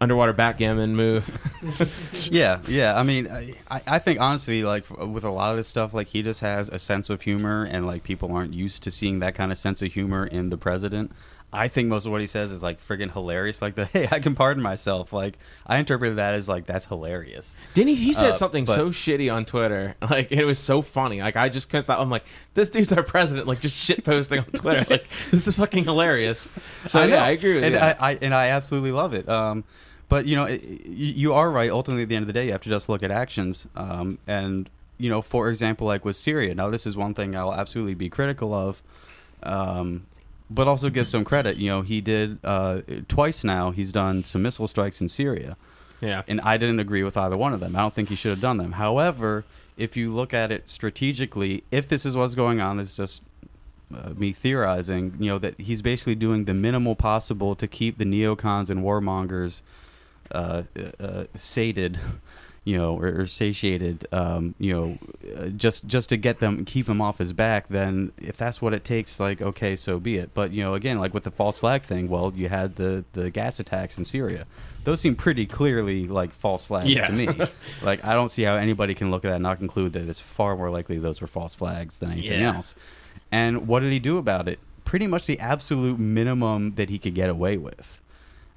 [0.00, 1.28] underwater backgammon move.
[2.30, 2.98] Yeah, yeah.
[2.98, 6.06] I mean, I, I I think honestly, like with a lot of this stuff, like
[6.08, 9.34] he just has a sense of humor, and like people aren't used to seeing that
[9.34, 11.12] kind of sense of humor in the president.
[11.52, 13.60] I think most of what he says is like friggin' hilarious.
[13.60, 15.12] Like the hey, I can pardon myself.
[15.12, 17.56] Like I interpreted that as like that's hilarious.
[17.74, 17.94] Didn't he?
[17.96, 19.96] He said Uh, something but- so shitty on Twitter.
[20.10, 21.20] Like it was so funny.
[21.20, 22.00] Like I just couldn't stop.
[22.00, 22.24] I'm like,
[22.54, 23.46] this dude's our president.
[23.46, 24.86] Like just shit posting on Twitter.
[24.88, 26.48] Like this is fucking hilarious.
[26.88, 27.14] So know.
[27.14, 27.80] yeah, I agree with and you.
[27.80, 29.28] I, I and I absolutely love it.
[29.28, 29.64] Um,
[30.10, 31.70] but you know, it, you are right.
[31.70, 33.66] Ultimately, at the end of the day, you have to just look at actions.
[33.76, 36.54] Um, and you know, for example, like with Syria.
[36.54, 38.82] Now, this is one thing I'll absolutely be critical of.
[39.42, 40.06] Um,
[40.50, 41.56] but also give some credit.
[41.56, 43.70] You know, he did uh, twice now.
[43.70, 45.56] He's done some missile strikes in Syria,
[46.00, 46.22] yeah.
[46.26, 47.76] and I didn't agree with either one of them.
[47.76, 48.72] I don't think he should have done them.
[48.72, 49.44] However,
[49.76, 53.22] if you look at it strategically, if this is what's going on, it's just
[53.94, 58.04] uh, me theorizing, you know, that he's basically doing the minimal possible to keep the
[58.04, 59.62] neocons and warmongers
[60.32, 60.62] uh,
[61.00, 61.98] uh, sated,
[62.64, 64.98] you know, or, or satiated, um, you know,
[65.38, 67.68] uh, just just to get them keep them off his back.
[67.68, 70.30] Then, if that's what it takes, like okay, so be it.
[70.34, 73.30] But you know, again, like with the false flag thing, well, you had the the
[73.30, 74.46] gas attacks in Syria.
[74.84, 77.06] Those seem pretty clearly like false flags Yeah.
[77.06, 77.28] to me.
[77.82, 80.20] like I don't see how anybody can look at that and not conclude that it's
[80.22, 82.54] far more likely those were false flags than anything Yeah.
[82.54, 82.74] else.
[83.30, 84.58] And what did he do about it?
[84.86, 87.99] Pretty much the absolute minimum that he could get away with.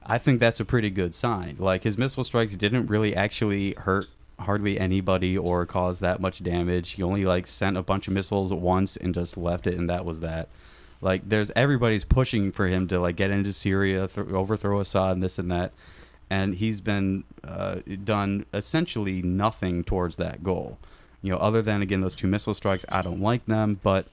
[0.05, 1.55] I think that's a pretty good sign.
[1.59, 4.07] Like his missile strikes didn't really actually hurt
[4.39, 6.91] hardly anybody or cause that much damage.
[6.91, 10.05] He only like sent a bunch of missiles once and just left it, and that
[10.05, 10.49] was that.
[11.01, 15.21] Like there's everybody's pushing for him to like get into Syria, th- overthrow Assad, and
[15.21, 15.73] this and that,
[16.29, 20.77] and he's been uh, done essentially nothing towards that goal.
[21.21, 24.07] You know, other than again those two missile strikes, I don't like them, but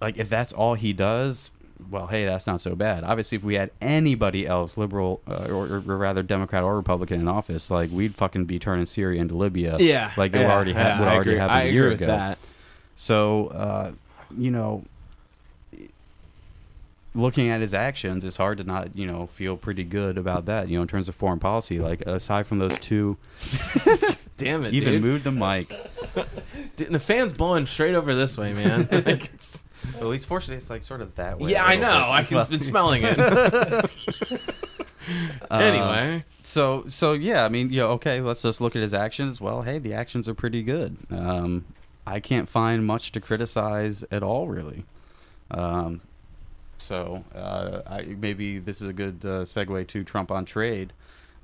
[0.00, 1.50] like if that's all he does,
[1.90, 3.04] well, hey, that's not so bad.
[3.04, 7.28] Obviously, if we had anybody else, liberal uh, or, or rather Democrat or Republican in
[7.28, 9.76] office, like we'd fucking be turning Syria into Libya.
[9.78, 11.38] Yeah, like it yeah, already yeah, would I already agree.
[11.40, 12.12] happen I a year agree with ago.
[12.12, 12.38] that.
[12.96, 13.92] So, uh,
[14.36, 14.84] you know,
[17.14, 20.68] looking at his actions, it's hard to not, you know, feel pretty good about that.
[20.68, 23.16] You know, in terms of foreign policy, like aside from those two,
[24.36, 25.02] Damn it, even dude.
[25.02, 25.72] moved the mic.
[26.76, 28.88] The fan's blowing straight over this way, man.
[28.92, 29.64] Like, it's-
[29.96, 31.52] At least, fortunately, it's like sort of that way.
[31.52, 32.10] yeah, I know.
[32.10, 33.18] I can been smelling it.
[35.50, 39.40] Uh, anyway, So so yeah, I mean, yeah, okay, let's just look at his actions.
[39.40, 40.98] Well, hey, the actions are pretty good.
[41.10, 41.64] Um,
[42.06, 44.84] I can't find much to criticize at all, really.
[45.50, 46.02] Um,
[46.76, 50.92] so uh, I, maybe this is a good uh, segue to Trump on trade.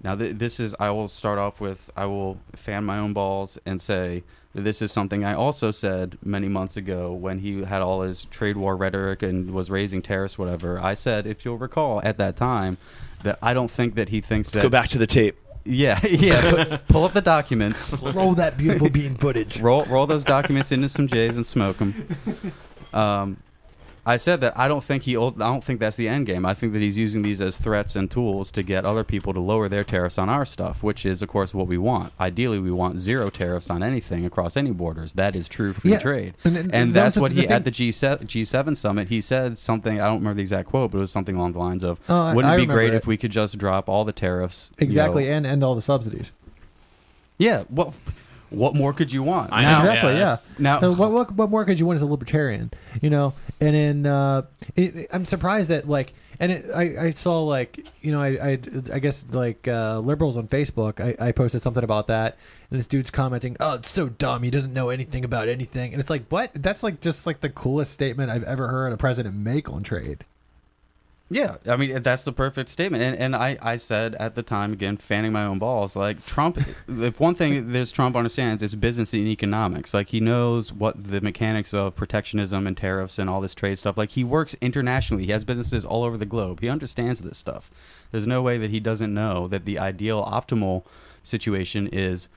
[0.05, 3.59] Now, th- this is I will start off with I will fan my own balls
[3.65, 4.23] and say
[4.55, 8.57] this is something I also said many months ago when he had all his trade
[8.57, 10.79] war rhetoric and was raising tariffs, whatever.
[10.79, 12.77] I said, if you'll recall, at that time,
[13.25, 15.37] that I don't think that he thinks Let's that go back to the tape.
[15.65, 16.51] yeah, yeah.
[16.51, 17.97] Put, pull up the documents.
[18.03, 19.59] Roll that beautiful bean footage.
[19.59, 22.07] Roll roll those documents into some J's and smoke them.
[22.93, 23.39] Um,
[24.07, 25.17] I said that I don't think he.
[25.17, 26.45] I don't think that's the end game.
[26.45, 29.41] I think that he's using these as threats and tools to get other people to
[29.41, 32.13] lower their tariffs on our stuff, which is, of course, what we want.
[32.21, 35.15] Ideally, we want zero tariffs on anything across any borders.
[35.15, 38.27] That is true free Yeah, trade, and- and, and that's what he at the G7
[38.27, 39.09] G7 summit.
[39.09, 40.01] He said something.
[40.01, 42.35] I don't remember the exact quote, but it was something along the lines of, Oh,
[42.35, 42.97] "Wouldn't I it be great it.
[42.97, 45.81] if we could just drop all the tariffs?" you Exactly, know, and and all the
[45.83, 46.31] subsidies.
[47.39, 47.65] yeah.
[47.71, 47.95] Well,
[48.51, 49.53] what more could you want?
[49.53, 49.79] I know.
[49.79, 50.33] exactly, yeah.
[50.35, 52.71] it's- Now, So what, what what more could you want as a libertarian?
[53.03, 54.43] You know, and then uh,
[54.77, 58.59] it, I'm surprised that like, and it, I I saw like you know I I,
[58.93, 62.37] I guess like uh, liberals on Facebook I, I posted something about that
[62.71, 66.01] and this dude's commenting oh it's so dumb he doesn't know anything about anything and
[66.01, 69.37] it's like what that's like just like the coolest statement I've ever heard a president
[69.37, 70.25] make on trade.
[71.31, 74.75] Yeah, I mean that's the perfect statement, and and I, I said at the time
[74.75, 76.59] again, fanning my own balls, like Trump.
[76.87, 79.95] if one thing this Trump understands is business and economics.
[79.95, 83.97] Like he knows what the mechanics of protectionism and tariffs and all this trade stuff.
[83.97, 85.25] Like he works internationally.
[85.25, 86.61] He has businesses all over the globe.
[86.61, 87.71] He understands this stuff.
[88.11, 90.85] There's no way that he doesn't know that the ideal, optimal
[91.23, 92.29] situation is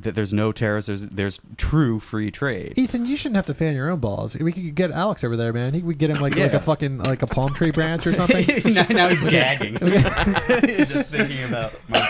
[0.00, 0.86] that there's no tariffs.
[0.86, 2.74] There's there's true free trade.
[2.76, 4.36] Ethan, you shouldn't have to fan your own balls.
[4.36, 5.74] We could get Alex over there, man.
[5.74, 8.46] He we get him like like a fucking like a palm tree branch or something.
[8.72, 9.76] now, now he's gagging.
[10.86, 12.00] Just thinking about my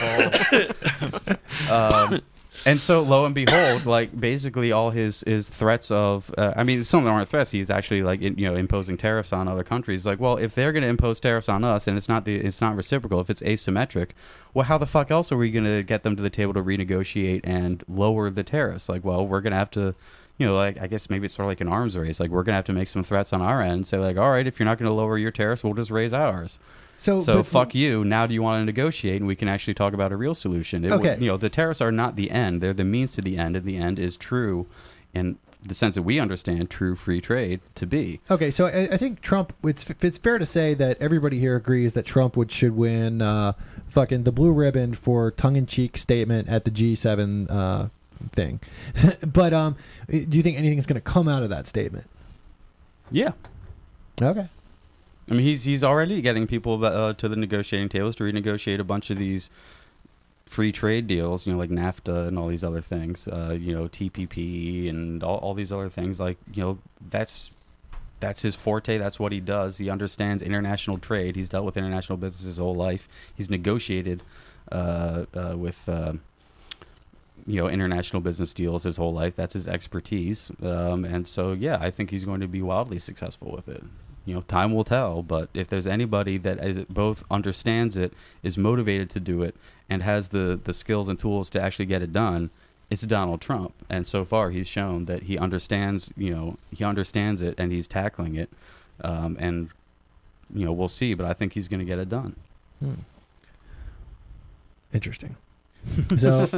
[1.01, 1.36] balls.
[2.12, 2.20] um,
[2.65, 6.85] and so, lo and behold, like basically all his his threats of, uh, I mean,
[6.85, 7.51] some of them aren't threats.
[7.51, 10.07] He's actually like in, you know imposing tariffs on other countries.
[10.07, 12.61] Like, well, if they're going to impose tariffs on us, and it's not the it's
[12.61, 14.11] not reciprocal, if it's asymmetric,
[14.55, 16.63] well, how the fuck else are we going to get them to the table to
[16.63, 18.89] renegotiate and lower the tariffs?
[18.89, 19.95] Like, well, we're going to have to.
[20.39, 22.20] You know, like I guess maybe it's sort of like an arms race.
[22.20, 23.72] Like we're gonna have to make some threats on our end.
[23.72, 26.12] and Say like, all right, if you're not gonna lower your tariffs, we'll just raise
[26.12, 26.59] ours.
[26.97, 28.05] So So fuck you.
[28.05, 30.84] Now do you want to negotiate and we can actually talk about a real solution?
[30.84, 31.16] It would- Okay.
[31.20, 32.61] you know, the tariffs are not the end.
[32.61, 34.66] They're the means to the end, and the end is true
[35.14, 38.20] in the sense that we understand true free trade to be.
[38.30, 39.53] Okay, so I, I think Trump.
[39.64, 43.55] It's it's fair to say that everybody here agrees that Trump would should win uh,
[43.89, 47.89] fucking the blue ribbon for tongue in cheek statement at the G7 uh,
[48.33, 48.61] thing.
[49.27, 49.77] but um,
[50.09, 52.07] do you think anything's going to come out of that statement?
[53.11, 53.33] Yeah.
[54.21, 54.49] Okay.
[55.31, 58.85] I mean, he's he's already getting people uh, to the negotiating tables to renegotiate a
[58.85, 59.51] bunch of these
[60.47, 63.85] free trade deals, you know, like NAFTA and all these other things, uh, you know,
[63.85, 66.19] TPP and all, all these other things.
[66.19, 66.79] Like, you know,
[67.11, 67.51] that's
[68.21, 68.99] that's his forte.
[68.99, 69.79] That's what he does.
[69.79, 71.37] He understands international trade.
[71.37, 73.09] He's dealt with international business his whole life.
[73.35, 74.23] He's negotiated
[74.73, 76.14] uh, uh, with uh,
[77.49, 79.35] you know international business deals his whole life.
[79.35, 83.51] That's his expertise, um, and so yeah, I think he's going to be wildly successful
[83.51, 83.83] with it.
[84.27, 85.23] You know, time will tell.
[85.23, 89.57] But if there's anybody that both understands it, is motivated to do it,
[89.89, 92.51] and has the the skills and tools to actually get it done,
[92.91, 93.73] it's Donald Trump.
[93.89, 96.13] And so far, he's shown that he understands.
[96.19, 98.51] You know, he understands it, and he's tackling it.
[99.01, 99.71] Um, and
[100.53, 101.15] you know, we'll see.
[101.15, 102.37] But I think he's going to get it done.
[102.81, 102.93] Hmm.
[104.93, 105.37] Interesting.
[106.18, 106.49] so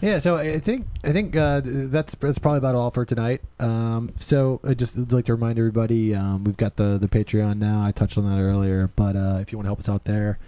[0.00, 3.40] yeah, so I think I think uh, that's that's probably about all for tonight.
[3.60, 7.58] Um, so I just would like to remind everybody um, we've got the the Patreon
[7.58, 7.84] now.
[7.84, 10.38] I touched on that earlier, but uh, if you want to help us out there,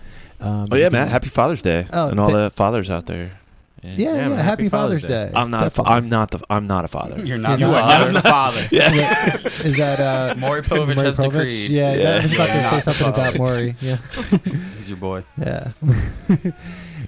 [0.41, 1.09] um, Oh yeah, Matt!
[1.09, 3.39] Happy Father's Day, Oh, and all fa- the fathers out there.
[3.83, 5.33] Yeah, yeah, man, happy, happy Father's, Father's Day.
[5.35, 5.67] I'm not.
[5.67, 5.97] A fa- Definitely.
[5.97, 6.41] I'm not the.
[6.51, 7.21] I'm not a father.
[7.25, 7.61] You're not.
[7.61, 8.05] You the are father.
[8.07, 8.69] I'm the father.
[8.73, 9.37] yeah.
[9.65, 11.31] Is that uh, Maury Povich Maury has Povich?
[11.31, 11.71] decreed.
[11.71, 12.11] Yeah, Yeah.
[12.11, 13.23] I was about Yeah, to say not something father.
[13.29, 13.77] about Maury.
[13.81, 13.99] Yeah.
[14.77, 15.25] He's your boy.
[15.41, 15.73] Yeah.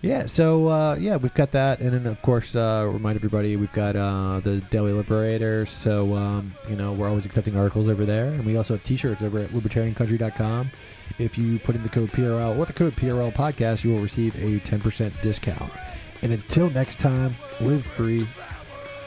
[0.03, 0.27] yeah.
[0.27, 3.97] So uh, yeah, we've got that, and then of course, uh, remind everybody we've got
[3.97, 5.67] uh, the Daily Liberator.
[5.67, 9.23] So um, you know we're always accepting articles over there, and we also have T-shirts
[9.23, 10.71] over at libertariancountry.com.
[11.19, 14.41] If you put in the code PRL or the code PRL podcast, you will receive
[14.43, 15.73] a ten percent discount.
[16.23, 18.27] And until next time, live free.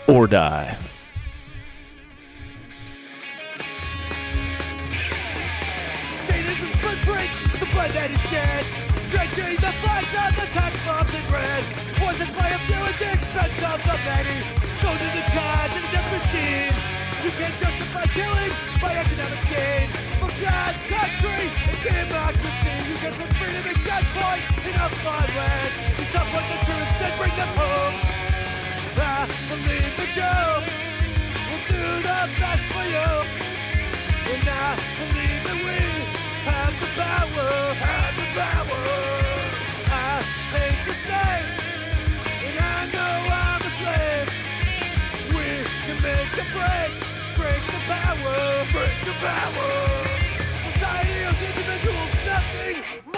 [0.07, 0.78] Or die.
[6.26, 8.66] Statism's footprint is the blood that is shed.
[9.09, 11.64] Drenching the flags of the tax bombs in red.
[12.01, 14.41] Poisons by a few at the expense of the many.
[14.82, 16.74] Soldiers and gods in a death machine.
[17.24, 18.51] You can't justify killing
[18.82, 20.12] by economic gain.
[20.42, 22.74] God, country, and democracy.
[22.90, 25.72] You can put freedom at gunpoint in a foreign land.
[26.00, 27.96] You support the troops, then bring them home.
[28.96, 30.36] I believe that you
[31.50, 33.12] will do the best for you.
[34.34, 35.80] And I believe that we
[36.50, 37.50] have the power,
[37.84, 38.84] have the power.
[39.92, 40.22] I
[40.54, 41.48] hate the state,
[42.48, 44.30] and I know I'm a slave.
[45.30, 45.48] We
[45.86, 46.92] can make a break,
[47.38, 50.22] break the power, break the power.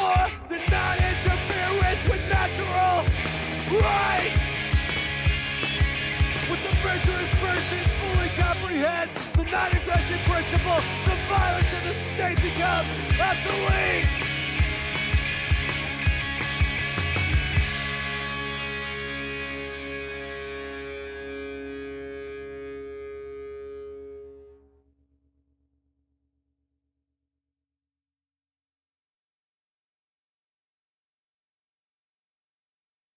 [0.06, 2.98] More than non-interference with natural
[3.82, 4.46] rights.
[6.50, 10.80] Once a virtuous person fully comprehends the non-aggression principle,
[11.10, 12.90] the violence of the state becomes
[13.20, 14.25] obsolete.